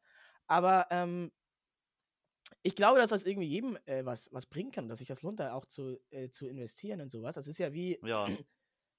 [0.47, 1.31] Aber ähm,
[2.63, 5.39] ich glaube, dass das irgendwie jedem äh, was, was bringen kann, dass sich das lohnt,
[5.39, 7.35] da auch zu, äh, zu investieren und sowas.
[7.35, 8.27] Das ist ja wie, Ja,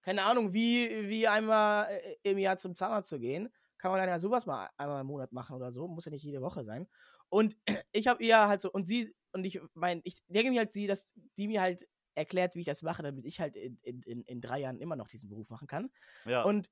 [0.03, 3.49] keine Ahnung, wie, wie einmal äh, im Jahr zum Zahnarzt zu gehen.
[3.78, 5.86] Kann man dann ja sowas mal einmal im Monat machen oder so.
[5.86, 6.88] Muss ja nicht jede Woche sein.
[7.28, 7.57] Und
[7.92, 10.86] ich habe ihr halt so, und sie, und ich meine, ich denke mir halt, sie,
[10.86, 14.22] dass die mir halt erklärt, wie ich das mache, damit ich halt in, in, in,
[14.22, 15.90] in drei Jahren immer noch diesen Beruf machen kann.
[16.24, 16.42] ja.
[16.42, 16.68] Und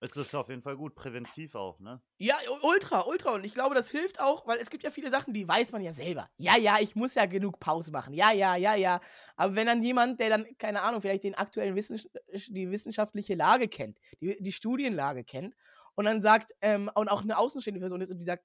[0.00, 2.02] es ist auf jeden Fall gut, präventiv auch, ne?
[2.18, 3.30] ja, ultra, ultra.
[3.30, 5.82] Und ich glaube, das hilft auch, weil es gibt ja viele Sachen, die weiß man
[5.82, 6.28] ja selber.
[6.36, 8.12] Ja, ja, ich muss ja genug Pause machen.
[8.12, 9.00] Ja, ja, ja, ja.
[9.36, 12.08] Aber wenn dann jemand, der dann, keine Ahnung, vielleicht den aktuellen Wissens
[12.48, 15.54] die wissenschaftliche Lage kennt, die, die Studienlage kennt
[15.94, 18.44] und dann sagt, ähm, und auch eine außenstehende Person ist und die sagt,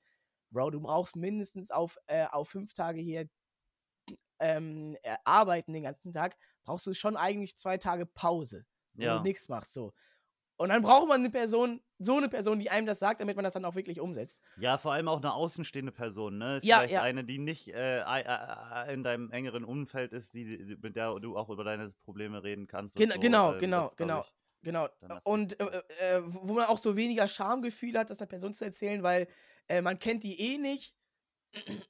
[0.51, 3.27] Bro, du brauchst mindestens auf, äh, auf fünf Tage hier
[4.39, 9.17] ähm, äh, arbeiten den ganzen Tag, brauchst du schon eigentlich zwei Tage Pause, wo Ja.
[9.17, 9.73] du nichts machst.
[9.73, 9.93] So.
[10.57, 13.43] Und dann braucht man eine Person, so eine Person, die einem das sagt, damit man
[13.43, 14.41] das dann auch wirklich umsetzt.
[14.57, 16.59] Ja, vor allem auch eine außenstehende Person, ne?
[16.63, 17.01] Ja, Vielleicht ja.
[17.01, 21.37] eine, die nicht äh, äh, äh, in deinem engeren Umfeld ist, die, mit der du
[21.37, 22.95] auch über deine Probleme reden kannst.
[22.95, 23.19] und Gen- so.
[23.19, 24.25] genau, Ähm, genau, das genau.
[24.63, 24.89] Genau.
[25.25, 29.03] Und äh, äh, wo man auch so weniger Schamgefühl hat, das einer Person zu erzählen,
[29.03, 29.27] weil
[29.67, 30.95] äh, man kennt die eh nicht.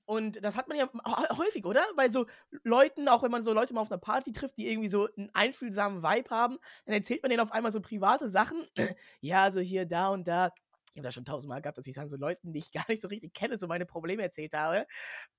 [0.05, 1.83] Und das hat man ja hä- häufig, oder?
[1.95, 2.25] Bei so
[2.63, 5.29] Leuten, auch wenn man so Leute mal auf einer Party trifft, die irgendwie so einen
[5.33, 8.67] einfühlsamen Vibe haben, dann erzählt man denen auf einmal so private Sachen.
[9.21, 10.51] ja, also hier, da und da.
[10.93, 13.01] Ich habe das schon tausendmal gehabt, dass ich dann so Leuten, die ich gar nicht
[13.01, 14.85] so richtig kenne, so meine Probleme erzählt habe.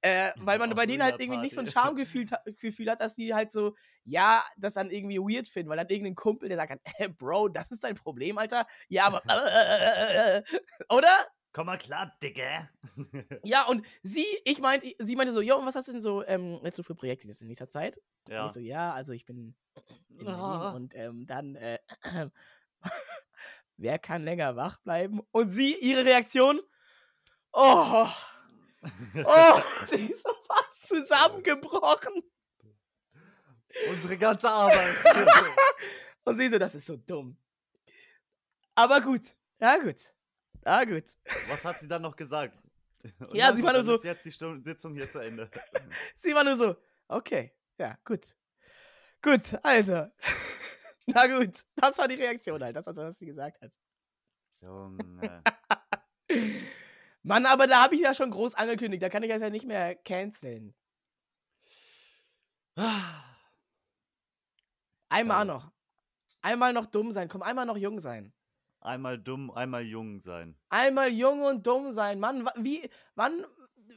[0.02, 1.66] Äh, weil man Auf bei denen halt irgendwie nicht so ein.
[1.66, 3.74] Schamgefühl Gefühl hat, dass die halt so,
[4.04, 7.70] ja, das dann irgendwie weird finden, weil dann irgendein Kumpel, der sagt, äh, Bro, das
[7.70, 8.66] ist dein Problem, Alter.
[8.88, 10.42] Ja, aber, äh,
[10.90, 11.26] oder?
[11.57, 12.68] Komm mal klar, Digga.
[13.42, 16.22] Ja, und sie, ich meinte, sie meinte so, jo, und was hast du denn so
[16.26, 17.96] ähm, jetzt so für Projekte jetzt in nächster Zeit?
[18.26, 18.44] Und ja.
[18.44, 19.54] ich so, ja, also ich bin
[20.11, 20.72] in Berlin Ah.
[20.72, 21.78] und ähm, dann, äh,
[23.78, 25.22] wer kann länger wach bleiben?
[25.30, 26.61] Und sie, ihre Reaktion,
[27.54, 28.07] oh,
[29.24, 32.22] oh, sie ist so fast zusammengebrochen.
[33.88, 34.94] Unsere ganze Arbeit.
[36.24, 37.38] Und sie so, das ist so dumm.
[38.74, 40.15] Aber gut, ja gut,
[40.66, 41.04] ja gut.
[41.48, 42.58] Was hat sie dann noch gesagt?
[43.20, 45.48] Und Ja, sie war nur so- Ist jetzt die Sitzung hier zu Ende.
[46.16, 46.76] Sie war nur so,
[47.08, 48.36] okay, ja, gut.
[49.22, 50.06] Gut, also.
[51.06, 53.70] Na gut, das war die Reaktion halt, das, was sie gesagt hat.
[54.60, 55.42] Junge.
[57.22, 59.66] Mann, aber da habe ich ja schon groß angekündigt, da kann ich das ja nicht
[59.66, 60.74] mehr canceln.
[65.08, 65.54] Einmal Geil.
[65.54, 65.70] noch.
[66.42, 68.32] Einmal noch dumm sein, komm, einmal noch jung sein.
[68.87, 70.57] Einmal dumm, einmal jung sein.
[70.68, 72.20] Einmal jung und dumm sein.
[72.20, 73.45] Mann, wie, wann,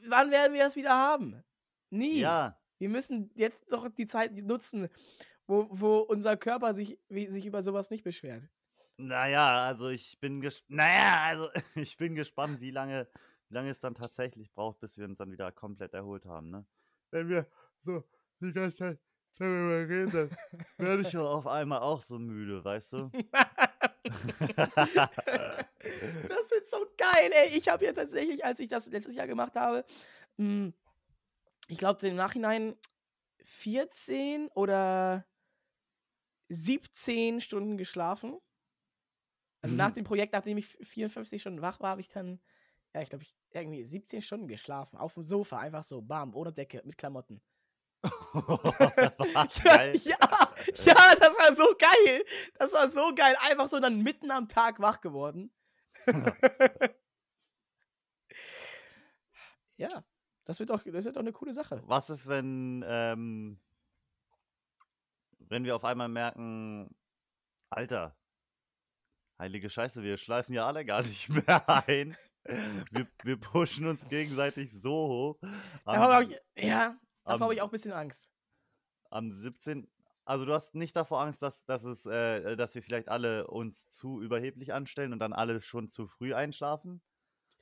[0.08, 1.44] wann werden wir das wieder haben?
[1.92, 2.22] Nie.
[2.22, 4.90] Ja, Wir müssen jetzt doch die Zeit nutzen,
[5.46, 8.50] wo, wo unser Körper sich, wie, sich über sowas nicht beschwert.
[8.98, 13.08] naja, also ich bin ges naja, also ich bin gespannt, wie lange,
[13.50, 16.66] wie lange es dann tatsächlich braucht, bis wir uns dann wieder komplett erholt haben, ne?
[17.12, 17.46] Wenn wir
[17.86, 18.04] so
[18.42, 19.00] die ganze Zeit
[19.38, 20.30] darüber reden, dann
[20.78, 23.12] werde ich ja auf einmal auch so müde, weißt du?
[26.28, 27.58] Das ist so geil, ey.
[27.58, 29.86] Ich habe jetzt tatsächlich, als ich das letztes Jahr gemacht habe,
[30.38, 30.74] mh,
[31.68, 32.78] ich glaube im Nachhinein
[33.44, 35.26] 14 oder
[36.50, 38.40] 17 Stunden geschlafen.
[39.62, 39.94] Also nach Mhm.
[39.94, 42.42] dem Projekt, nachdem ich 54 Stunden wach war, habe ich dann,
[42.94, 44.98] ja, ich glaube, ich irgendwie 17 Stunden geschlafen.
[44.98, 47.42] Auf dem Sofa, einfach so, bam, ohne Decke, mit Klamotten.
[48.02, 49.64] Was?
[49.64, 50.18] Ja, ja,
[50.76, 52.26] ja, das war so geil.
[52.56, 53.36] Das war so geil.
[53.50, 55.52] Einfach so dann mitten am Tag wach geworden.
[59.78, 59.90] ja,
[60.46, 61.82] das wird doch, das wird doch eine coole Sache.
[61.86, 63.60] Was ist, wenn, ähm,
[65.40, 66.96] wenn wir auf einmal merken,
[67.70, 68.16] Alter,
[69.38, 72.18] heilige Scheiße, wir schleifen ja alle gar nicht mehr ein.
[72.92, 75.40] Wir, wir pushen uns gegenseitig so hoch.
[75.44, 76.98] Ich, ja,
[77.30, 78.32] davor habe ich auch ein bisschen Angst.
[79.10, 79.88] am 17.
[80.26, 83.90] Also du hast nicht davor Angst, dass, dass, es, äh, dass wir vielleicht alle uns
[83.90, 87.02] zu überheblich anstellen und dann alle schon zu früh einschlafen?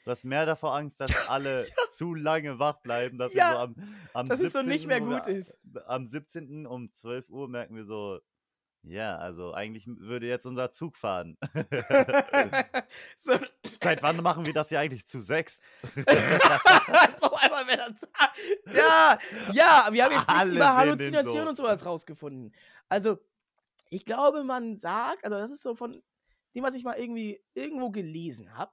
[0.04, 3.58] Du hast mehr davor Angst, dass alle zu lange wach bleiben, dass Ja, wir so
[3.60, 3.76] am,
[4.14, 5.60] am Dass es so nicht mehr 17., gut ist.
[5.86, 6.66] am 17.
[6.68, 8.20] um 12 Uhr merken wir so,
[8.84, 11.38] ja, also eigentlich würde jetzt unser Zug fahren.
[13.18, 13.34] so,
[13.84, 15.62] Seit wann machen wir das ja eigentlich zu sechst?
[17.22, 18.08] auf einmal wäre das.
[18.74, 19.18] Ja,
[19.52, 22.54] ja, wir haben jetzt Alle nichts über Halluzinationen und sowas rausgefunden.
[22.90, 23.18] Also,
[23.90, 26.02] ich glaube, man sagt, also das ist so von
[26.56, 28.72] dem, was ich mal irgendwie irgendwo gelesen habe,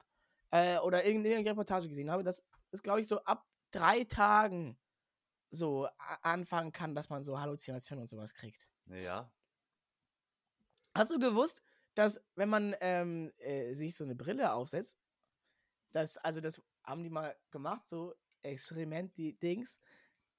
[0.51, 4.79] äh, oder irgendeine Reportage gesehen habe, dass es, glaube ich, so ab drei Tagen
[5.51, 5.89] so
[6.23, 8.69] anfangen kann, dass man so Halluzinationen und sowas kriegt.
[8.87, 9.31] Ja.
[10.95, 11.63] Hast du gewusst,
[11.95, 14.97] dass wenn man ähm, äh, sich so eine Brille aufsetzt,
[15.93, 19.81] das, also das haben die mal gemacht, so Experiment, die Dings,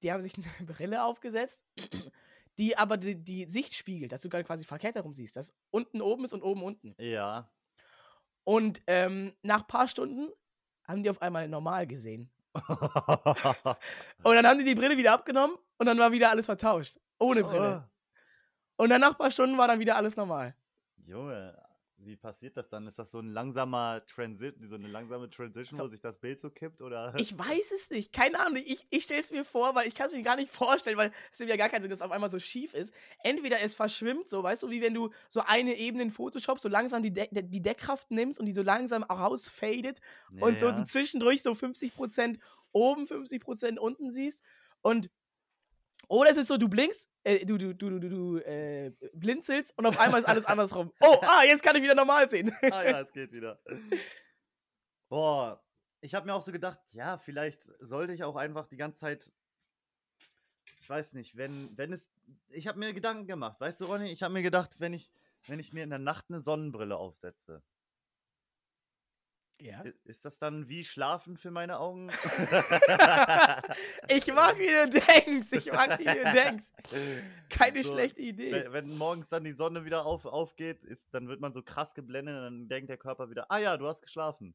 [0.02, 1.62] die haben sich eine Brille aufgesetzt,
[2.58, 6.00] die aber die, die Sicht spiegelt, dass du gerade quasi verkehrt herum siehst, dass unten
[6.00, 6.94] oben ist und oben unten.
[6.98, 7.50] Ja.
[8.44, 10.30] Und ähm, nach ein paar Stunden
[10.84, 12.30] haben die auf einmal normal gesehen.
[14.22, 16.98] Und dann haben die die Brille wieder abgenommen und dann war wieder alles vertauscht.
[17.18, 17.90] Ohne Brille.
[18.76, 20.54] Und dann nach ein paar Stunden war dann wieder alles normal.
[21.06, 21.56] Junge,
[21.98, 22.86] wie passiert das dann?
[22.86, 25.84] Ist das so ein langsamer Transit, so eine langsame Transition, So.
[25.84, 26.82] wo sich das Bild so kippt?
[26.82, 27.14] Oder?
[27.16, 28.12] Ich weiß es nicht.
[28.12, 28.62] Keine Ahnung.
[28.64, 31.10] Ich, ich stelle es mir vor, weil ich kann es mir gar nicht vorstellen, weil
[31.32, 32.94] es ja gar keinen Sinn, dass es auf einmal so schief ist.
[33.22, 36.68] Entweder es verschwimmt, so, weißt du, wie wenn du so eine Ebene in Photoshop so
[36.68, 40.00] langsam die, De die Deckkraft nimmst und die so langsam rausfadet
[40.40, 42.38] und so, so zwischendurch so 50%
[42.72, 44.42] oben, 50% unten siehst.
[44.82, 45.10] Und
[46.08, 49.76] oder es ist so, du blinkst, äh, du, du, du, du, du, du äh, blinzelst
[49.76, 50.92] und auf einmal ist alles andersrum.
[51.00, 52.52] Oh, ah, jetzt kann ich wieder normal sehen.
[52.62, 53.60] Ah ja, es geht wieder.
[55.08, 55.62] Boah,
[56.00, 59.32] ich habe mir auch so gedacht, ja, vielleicht sollte ich auch einfach die ganze Zeit,
[60.80, 62.08] ich weiß nicht, wenn, wenn es,
[62.50, 65.10] ich habe mir Gedanken gemacht, weißt du, Ronny, ich habe mir gedacht, wenn ich,
[65.46, 67.62] wenn ich mir in der Nacht eine Sonnenbrille aufsetze,
[69.60, 69.82] ja.
[70.04, 72.10] ist das dann wie Schlafen für meine Augen?
[74.08, 75.52] Ich mag, wie du denkst.
[75.52, 76.66] Ich mag, wie du denkst.
[77.48, 78.52] Keine So, schlechte Idee.
[78.52, 81.94] Wenn, wenn morgens dann die Sonne wieder auf, aufgeht, ist, dann wird man so krass
[81.94, 84.54] geblendet und dann denkt der Körper wieder, ah ja, du hast geschlafen.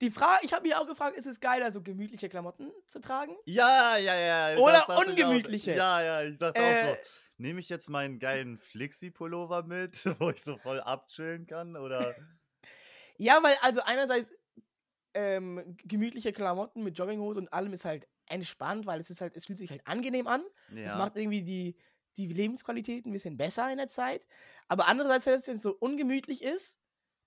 [0.00, 3.36] Die Frage, ich habe mich auch gefragt, ist es geiler, so gemütliche Klamotten zu tragen?
[3.44, 4.58] Ja, ja, ja.
[4.58, 5.06] Oder ich auch.
[5.06, 5.74] ungemütliche.
[5.74, 7.10] Ja, ja, ich dachte auch Äh, so.
[7.36, 11.76] Nehme ich jetzt meinen geilen Flixi-Pullover mit, wo ich so voll abchillen kann?
[11.76, 12.14] Oder.
[13.18, 14.32] Ja, weil also einerseits
[15.14, 19.46] ähm, gemütliche Klamotten mit Jogginghose und allem ist halt entspannt, weil es ist halt, es
[19.46, 20.44] fühlt sich halt angenehm an.
[20.84, 20.96] Es Ja.
[20.96, 21.76] macht irgendwie die,
[22.16, 24.26] die Lebensqualität ein bisschen besser in der Zeit.
[24.68, 26.80] Aber andererseits, wenn es so ungemütlich ist,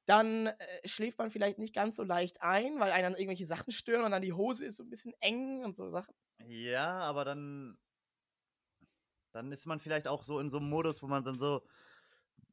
[0.08, 3.72] dann äh, schläft man vielleicht nicht ganz so leicht ein, weil einen dann irgendwelche Sachen
[3.74, 6.14] stören und dann die Hose ist so ein bisschen eng und so Sachen.
[6.48, 7.78] ja, aber dann.
[9.32, 11.66] Dann ist man vielleicht auch so in so einem Modus, wo man dann so.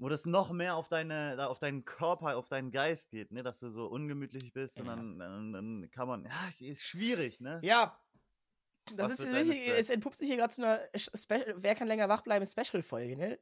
[0.01, 3.43] Wo das noch mehr auf deine, auf deinen Körper, auf deinen Geist geht, ne?
[3.43, 6.25] Dass du so ungemütlich bist und dann, dann, dann kann man.
[6.25, 7.61] Ja, ist schwierig, ne?
[7.65, 8.01] Ja.
[8.95, 12.09] Das Was ist richtig, es entpuppt sich hier gerade zu einer Spe Wer kann länger
[12.09, 13.39] wach bleiben Special-Folge, ne?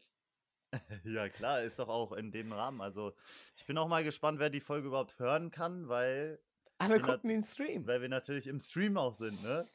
[1.04, 2.80] Ja, klar, ist doch auch in dem Rahmen.
[2.80, 3.14] Also,
[3.57, 6.42] ich bin auch mal gespannt, wer die Folge überhaupt hören kann, weil,
[6.78, 7.86] Alle da- gucken den Stream.
[7.86, 9.68] weil wir natürlich im Stream auch sind, ne?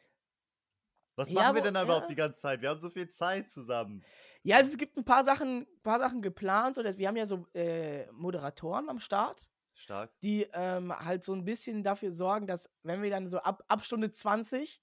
[1.16, 2.10] Was Ja, machen wir denn da überhaupt ja.
[2.10, 2.62] die ganze Zeit?
[2.62, 4.04] Wir haben so viel Zeit zusammen.
[4.44, 7.26] Ja, also es gibt ein paar Sachen, paar Sachen geplant, so dass wir haben ja
[7.26, 10.12] so äh, Moderatoren am Start, Stark.
[10.22, 13.84] die ähm, halt so ein bisschen dafür sorgen, dass wenn wir dann so ab, ab
[13.86, 14.82] Stunde 20,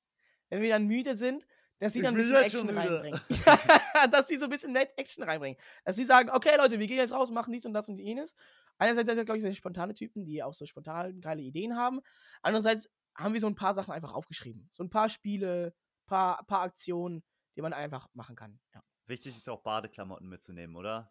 [0.48, 1.46] wenn wir dann müde sind,
[1.80, 3.20] dass sie Ich dann ein bisschen Action reinbringen.
[4.10, 5.58] dass die so ein bisschen mehr Action reinbringen.
[5.84, 8.34] Dass sie sagen, okay Leute, wir gehen jetzt raus, machen dies und das und jenes.
[8.78, 12.00] Einerseits sind das, glaube ich, sehr spontane Typen, die auch so spontan geile Ideen haben.
[12.42, 14.68] Andererseits haben wir so ein paar Sachen einfach aufgeschrieben.
[14.70, 15.74] So ein paar Spiele,
[16.06, 17.24] paar, paar Aktionen,
[17.56, 18.60] die man einfach machen kann.
[18.74, 18.82] Ja.
[19.08, 21.10] Wichtig ist auch Badeklamotten mitzunehmen, oder?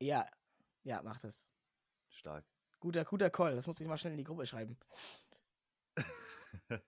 [0.00, 0.26] Ja.
[0.84, 1.46] Ja, mach das.
[2.08, 2.44] Stark.
[2.78, 3.56] Guter, guter Call.
[3.56, 4.78] Das muss ich mal schnell in die Gruppe schreiben.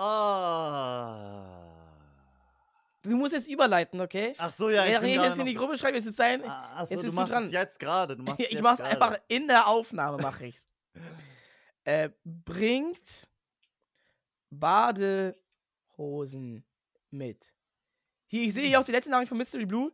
[0.00, 1.74] Ah.
[3.02, 4.32] Du musst jetzt überleiten, okay?
[4.38, 4.84] Ach so, ja.
[4.86, 6.44] Ich gerade jetzt in die Gruppe schreibe, ist es sein.
[6.44, 7.44] Ah, Ach so, jetzt du du machst dran.
[7.46, 8.16] es jetzt gerade.
[8.16, 8.92] Du es Ich jetzt mach's gerade.
[8.92, 10.68] einfach in der Aufnahme, mache ich's.
[11.82, 13.28] äh, bringt
[14.50, 15.34] Badehosen
[17.10, 17.54] mit.
[18.26, 19.92] Hier, ich sehe hier auch die letzte Nachricht von Mystery Blue.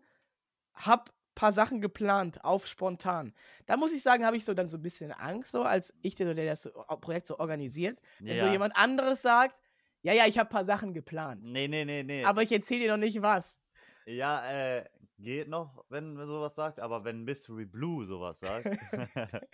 [0.75, 3.33] Hab paar Sachen geplant, auf spontan.
[3.67, 6.15] Da muss ich sagen, habe ich so dann so ein bisschen Angst, so als ich,
[6.15, 8.01] der, der das so, Projekt so organisiert.
[8.21, 9.59] Wenn so jemand anderes sagt,
[10.03, 11.51] ja, ja, ich habe paar Sachen geplant.
[11.51, 12.25] Nee, nee, nee, nee.
[12.25, 13.59] Aber ich erzähle dir noch nicht was.
[14.07, 14.85] Ja, äh,
[15.19, 18.67] geht noch, wenn man sowas sagt, aber wenn Mystery Blue sowas sagt.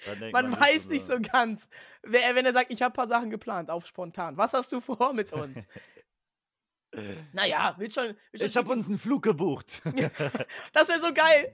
[0.32, 1.68] Man jetzt weiß nicht so ganz,
[2.02, 4.36] wer, wenn er sagt, ich habe paar Sachen geplant, auf spontan.
[4.36, 5.66] Was hast du vor mit uns?
[7.32, 8.06] naja, wird schon.
[8.06, 9.82] Wird schon Ich habe uns einen Flug gebucht.
[10.72, 11.52] Das wäre so geil.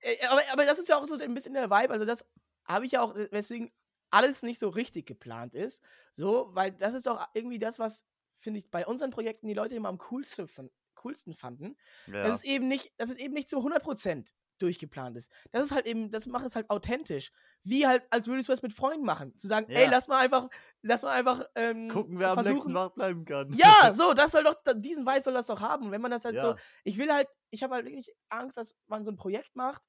[0.00, 1.92] Äh, Aber, aber das ist ja auch so ein bisschen der Vibe.
[1.92, 2.24] Also, das
[2.64, 3.70] habe ich ja auch, äh, weswegen
[4.10, 5.82] alles nicht so richtig geplant ist.
[6.12, 8.06] So, weil das ist doch irgendwie das, was,
[8.38, 10.48] finde ich, bei unseren Projekten die Leute immer am coolsten,
[10.94, 11.76] coolsten fanden.
[12.06, 12.24] ja.
[12.24, 15.30] Dass es eben nicht, dass es eben nicht zu 100% durchgeplant ist.
[15.52, 17.30] Das ist halt eben, das macht es halt authentisch.
[17.64, 19.36] Wie halt, als würdest du es mit Freunden machen.
[19.36, 19.90] Zu sagen, ey, Ja.
[19.90, 20.48] lass mal einfach,
[20.82, 23.52] lass mal einfach, ähm, Gucken, wer am nächsten versuchen- wach bleiben kann.
[23.52, 25.86] ja, so, das soll doch, diesen Vibe soll das doch haben.
[25.86, 26.56] Und wenn man das halt so, Ja.
[26.84, 29.82] ich will halt, ich habe halt wirklich Angst, dass man so ein Projekt macht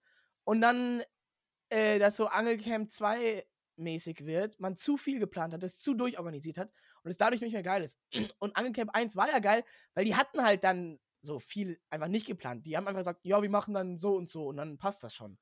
[0.44, 1.04] und dann
[1.70, 3.46] äh, das so Angelcamp 2
[3.76, 6.70] mäßig wird, man zu viel geplant hat, das zu durchorganisiert hat
[7.04, 7.98] und es dadurch nicht mehr geil ist.
[8.40, 9.64] Und Angelcamp 1 war ja geil,
[9.94, 12.66] weil die hatten halt dann so viel einfach nicht geplant.
[12.66, 15.14] Die haben einfach gesagt, ja, wir machen dann so und so und dann passt das
[15.14, 15.38] schon.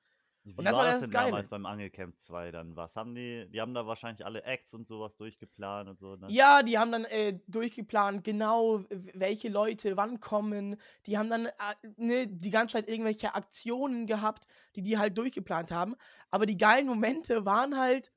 [0.47, 1.32] Wie Und das war das das denn Geile.
[1.32, 2.75] damals beim Angelcamp 2 dann?
[2.78, 3.49] Was haben die?
[3.49, 6.15] Die haben da wahrscheinlich alle Acts und sowas durchgeplant und so.
[6.15, 6.28] Ne?
[6.30, 10.78] Ja, die haben dann äh, durchgeplant, genau welche Leute wann kommen.
[11.05, 11.51] Die haben dann äh,
[11.97, 14.47] ne, die ganze Zeit irgendwelche Aktionen gehabt,
[14.78, 15.95] die die halt durchgeplant haben.
[16.32, 18.13] Aber die geilen Momente waren halt,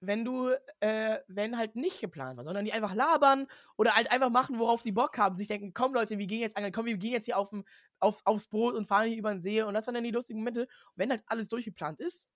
[0.00, 0.48] wenn du,
[0.80, 3.46] äh, wenn halt nicht geplant war, sondern die einfach labern
[3.76, 5.36] oder halt einfach machen, worauf die Bock haben.
[5.36, 7.50] Sich denken, komm Leute, wir gehen jetzt angeln, komm, wir gehen jetzt hier auf,
[8.00, 9.62] aufs Boot und fahren hier über den See.
[9.62, 10.62] Und das waren dann die lustigen Momente.
[10.62, 12.28] Und wenn halt alles durchgeplant ist,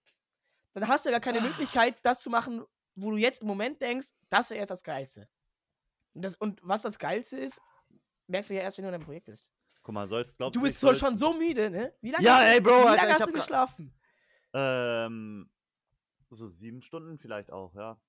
[0.74, 2.64] dann hast du ja gar keine Möglichkeit, das zu machen,
[2.96, 5.28] wo du jetzt im Moment denkst, das wäre jetzt das Geilste.
[6.12, 7.60] Und, das, und was das Geilste ist,
[8.26, 9.50] merkst du ja erst, wenn du in einem Projekt bist.
[9.82, 11.94] Guck mal, sollst glaubst Du ich bist so, schon so müde, ne?
[12.00, 13.94] Wie lange Ja, hast, ey, du- Bro, wie Alter, lange ich hast du geschlafen?
[14.52, 15.50] Ähm,
[16.34, 18.00] so sieben Stunden vielleicht auch, ja.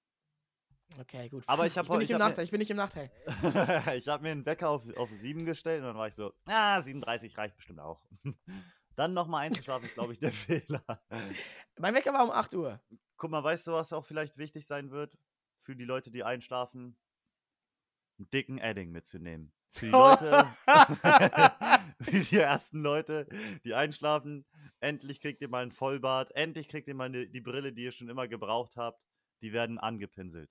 [1.00, 1.44] Okay, gut.
[1.48, 2.46] Aber ich hab bin heu- nicht ich im hab mir- Nachteil.
[2.46, 3.12] Ich bin nicht im Nachteil.
[3.98, 6.80] ich habe mir einen Wecker auf, auf 7 gestellt und dann war ich so, ah,
[6.82, 8.06] 37 reicht bestimmt auch.
[8.96, 10.84] dann nochmal einzuschlafen ist, glaube ich, der Fehler.
[11.80, 12.80] Mein Wecker war um 8 Uhr.
[13.18, 15.18] Guck mal, weißt du, was auch vielleicht wichtig sein wird
[15.60, 16.96] für die Leute, die einschlafen?
[18.20, 19.52] Einen dicken Edding mitzunehmen.
[19.76, 20.48] Für die Leute,
[22.02, 23.28] für die ersten Leute,
[23.64, 24.46] die einschlafen,
[24.80, 27.92] endlich kriegt ihr mal ein Vollbart, endlich kriegt ihr mal ne, die Brille, die ihr
[27.92, 29.02] schon immer gebraucht habt,
[29.42, 30.50] die werden angepinselt.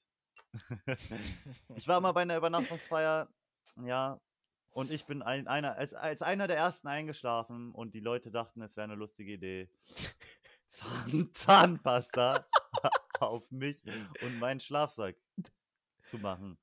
[1.77, 3.29] ich war mal bei einer Übernachtungsfeier,
[3.85, 4.21] ja,
[4.71, 8.61] und ich bin ein, einer, als, als einer der ersten eingeschlafen und die Leute dachten,
[8.61, 9.71] es wäre eine lustige Idee.
[10.67, 12.47] Zahn, Zahnpasta
[13.21, 13.81] auf mich
[14.23, 15.17] und meinen Schlafsack
[16.03, 16.59] zu machen.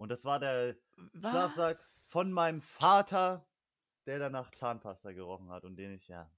[0.00, 0.76] Und das war der
[1.18, 2.34] Schlafsack von Was?
[2.34, 3.46] meinem Vater,
[4.06, 6.30] der danach Zahnpasta gerochen hat und den ich, ja.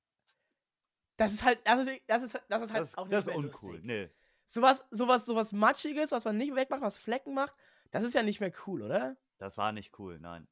[1.16, 3.36] Das ist halt, das ist, das ist, das ist halt Das, auch nicht das ist
[3.36, 3.70] uncool.
[3.74, 3.84] lustig.
[3.84, 4.10] Nee.
[4.46, 7.54] Sowas, sowas, sowas Matschiges, was man nicht wegmacht, was Flecken macht,
[7.92, 9.16] das ist ja nicht mehr cool, oder?
[9.38, 10.48] Das war nicht cool, nein.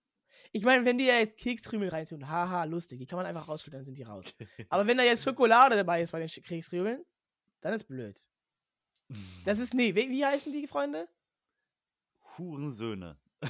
[0.53, 3.81] Ich meine, wenn die ja jetzt Kekskrümel reintun, haha, lustig, die kann man einfach rausschütteln,
[3.81, 4.37] dann sind die raus.
[4.69, 7.05] Aber wenn da jetzt Schokolade dabei ist bei den Kekskrümeln,
[7.61, 8.29] dann ist blöd.
[9.45, 11.09] Das ist, nee, wie, wie heißen die Freunde?
[12.41, 13.17] Hurensöhne.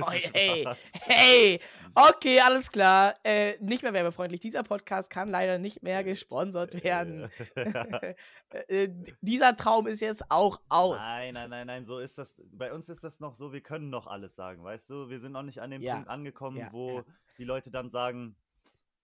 [0.00, 1.60] Oh, hey, hey,
[1.94, 3.14] okay, alles klar.
[3.22, 4.40] Äh, nicht mehr werbefreundlich.
[4.40, 7.30] Dieser Podcast kann leider nicht mehr gesponsert werden.
[8.50, 8.88] äh,
[9.20, 10.98] dieser Traum ist jetzt auch aus.
[10.98, 12.34] Nein, nein, nein, nein, so ist das.
[12.50, 15.10] Bei uns ist das noch so, wir können noch alles sagen, weißt du?
[15.10, 17.04] Wir sind noch nicht an dem Ja, Punkt angekommen, ja, wo ja.
[17.38, 18.36] die Leute dann sagen,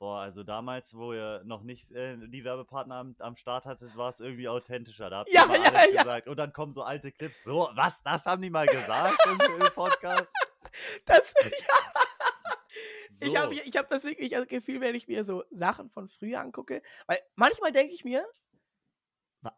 [0.01, 4.11] boah, also damals, wo ihr noch nicht äh, die Werbepartner am, am Start hattet, war
[4.11, 5.11] es irgendwie authentischer.
[5.11, 6.03] Da habt ihr Ja, mal ja, alles ja.
[6.03, 6.26] gesagt.
[6.26, 9.72] Und dann kommen so alte Clips, so, was, das haben die mal gesagt im, im
[9.72, 10.26] Podcast?
[11.05, 11.34] Das,
[13.20, 13.26] So.
[13.26, 16.40] Ich habe ich hab das wirklich das Gefühl, wenn ich mir so Sachen von früher
[16.40, 18.24] angucke, weil manchmal denke ich mir,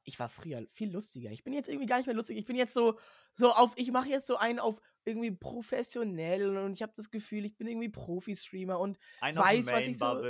[0.05, 1.31] ich war früher viel lustiger.
[1.31, 2.39] Ich bin jetzt irgendwie gar nicht mehr lustig.
[2.39, 2.99] Ich bin jetzt so,
[3.35, 7.45] so auf, ich mache jetzt so einen auf irgendwie professionell und ich habe das Gefühl,
[7.45, 10.23] ich bin irgendwie Profi-Streamer und Ein weiß, was ich so-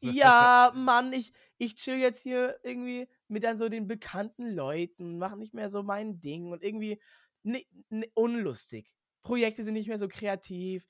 [0.00, 5.36] ja, Mann, ich, ich chill jetzt hier irgendwie mit dann so den bekannten Leuten, mache
[5.36, 7.00] nicht mehr so mein Ding und irgendwie
[7.42, 8.92] ne, ne, unlustig.
[9.22, 10.86] Projekte sind nicht mehr so kreativ.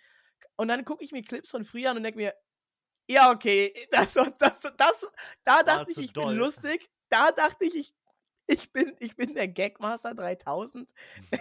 [0.57, 2.35] Und dann gucke ich mir Clips von früher an und denke mir,
[3.11, 3.73] Ja, okay.
[3.91, 5.07] Das, das, das,
[5.45, 6.35] da dachte ich, ich doll.
[6.35, 6.91] bin lustig.
[7.11, 7.95] Da dachte ich, ich,
[8.49, 10.93] ich, bin, ich bin der Gagmaster 3000.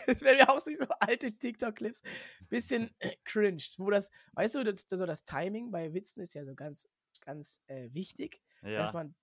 [0.07, 2.03] Das wären ja auch so alte TikTok-Clips.
[2.49, 3.63] Bisschen äh, cringe.
[3.77, 6.89] Wo das, weißt du, das, das, so das Timing bei Witzen ist ja so ganz,
[7.21, 8.41] ganz äh, wichtig,
[8.73, 8.93] dass Ja.
[8.93, 9.15] man,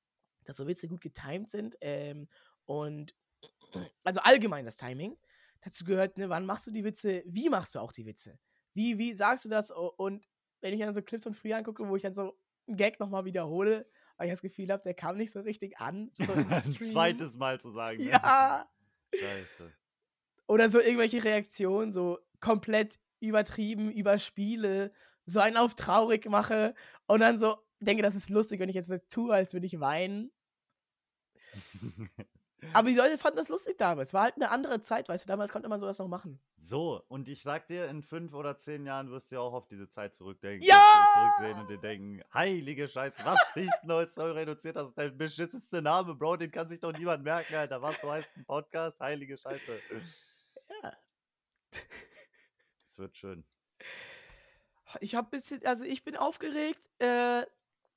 [0.45, 1.77] dass so Witze gut getimed sind.
[1.81, 2.29] Ähm,
[2.65, 3.15] und
[4.05, 5.17] also allgemein das Timing.
[5.63, 8.39] Dazu gehört, ne, wann machst du die Witze, wie machst du auch die Witze?
[8.75, 9.71] Wie, wie sagst du das?
[9.71, 10.27] Und
[10.61, 13.25] wenn ich dann so Clips von früher angucke, wo ich dann so einen Gag nochmal
[13.25, 16.11] wiederhole, weil ich das Gefühl habe, der kam nicht so richtig an.
[16.19, 18.03] So Ein zweites Mal zu sagen.
[18.03, 18.11] ne?
[18.11, 18.69] Ja.
[19.15, 19.73] Scheiße.
[20.47, 24.93] Oder so irgendwelche Reaktionen, so komplett übertrieben, überspiele,
[25.25, 26.75] so einen auf traurig mache
[27.07, 29.81] und dann so denke, das ist lustig, wenn ich jetzt so tue, als würde ich
[29.81, 30.31] weinen.
[32.75, 34.13] Aber die Leute fanden das lustig damals.
[34.13, 36.41] War halt eine andere Zeit, weißt du, damals konnte man sowas noch machen.
[36.59, 39.69] So, und ich sag dir, in fünf oder zehn Jahren wirst du ja auch auf
[39.69, 40.67] diese Zeit zurückdenken.
[40.67, 40.83] Ja!
[41.15, 46.15] Zurücksehen und dir denken, heilige Scheiße, was Fichtenholz neu reduziert, das ist der beschissenste Name,
[46.15, 47.81] Bro, den kann sich doch niemand merken, Alter.
[47.83, 49.01] Was, so heißt ein Podcast?
[49.01, 49.81] Heilige Scheiße.
[50.83, 50.93] Ja.
[52.87, 53.45] Es wird schön.
[55.01, 56.89] Ich habe bisschen, also ich bin aufgeregt.
[56.99, 57.45] Äh,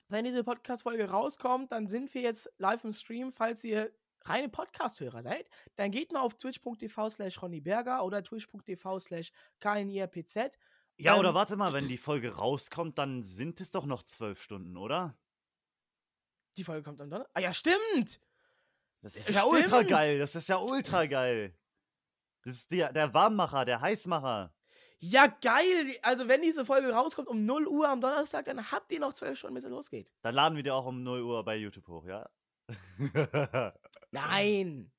[0.09, 3.32] wenn diese Podcast-Folge rauskommt, dann sind wir jetzt live im Stream.
[3.32, 3.91] Falls ihr
[4.30, 10.36] reine Podcast-Hörer seid, dann geht mal auf twitch.tv slash ronnyberger oder twitch.tv slash knirpz.
[10.99, 14.41] Ja, oder Ähm, warte mal, wenn die Folge rauskommt, dann sind es doch noch zwölf
[14.41, 15.17] Stunden, oder?
[16.57, 17.32] Die Folge kommt am Donnerstag.
[17.36, 18.19] Ah ja, stimmt!
[19.01, 19.89] Das ist ja ultra Stimmt.
[19.91, 21.55] geil, das ist ja ultra geil.
[22.43, 24.53] Das ist der, der Warmmacher, der Heißmacher.
[24.99, 25.95] Ja, geil!
[26.01, 29.38] Also wenn diese Folge rauskommt um 0 Uhr am Donnerstag, dann habt ihr noch 12
[29.38, 30.11] Stunden, bis es losgeht.
[30.23, 32.28] Dann laden wir dir auch um 0 Uhr bei YouTube hoch, ja?
[34.22, 34.91] Nein!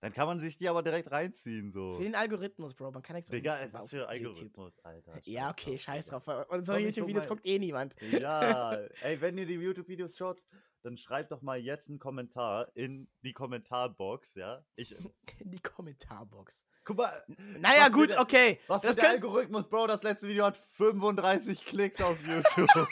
[0.00, 1.94] Dann kann man sich die aber direkt reinziehen, so.
[1.94, 2.90] Für den Algorithmus, Bro.
[2.90, 4.10] Man kann nichts Digga, machen was für YouTube.
[4.10, 5.18] Algorithmus, Alter.
[5.24, 6.26] Ja, okay, scheiß drauf.
[6.28, 7.96] Und guck YouTube-Videos guckt eh niemand.
[8.12, 10.42] Ja, ey, wenn ihr die YouTube-Videos schaut,
[10.82, 14.62] dann schreibt doch mal jetzt einen Kommentar in die Kommentarbox, ja?
[14.76, 14.94] Ich,
[15.38, 16.66] In die Kommentarbox.
[16.84, 17.24] guck mal,
[17.58, 18.60] Naja, für gut, der- okay.
[18.66, 22.88] was für das der könnt, Algorithmus, Bro, das letzte Video hat 35 Klicks auf YouTube.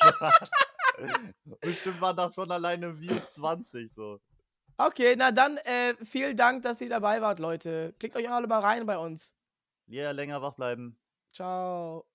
[1.60, 4.18] Bestimmt waren da schon alleine View 20, so.
[4.78, 7.94] Okay, na dann, äh, vielen Dank, dass ihr dabei wart, Leute.
[7.98, 9.34] Klickt euch alle mal rein bei uns.
[9.86, 10.98] Ja, länger wach bleiben.
[11.32, 12.06] Ciao.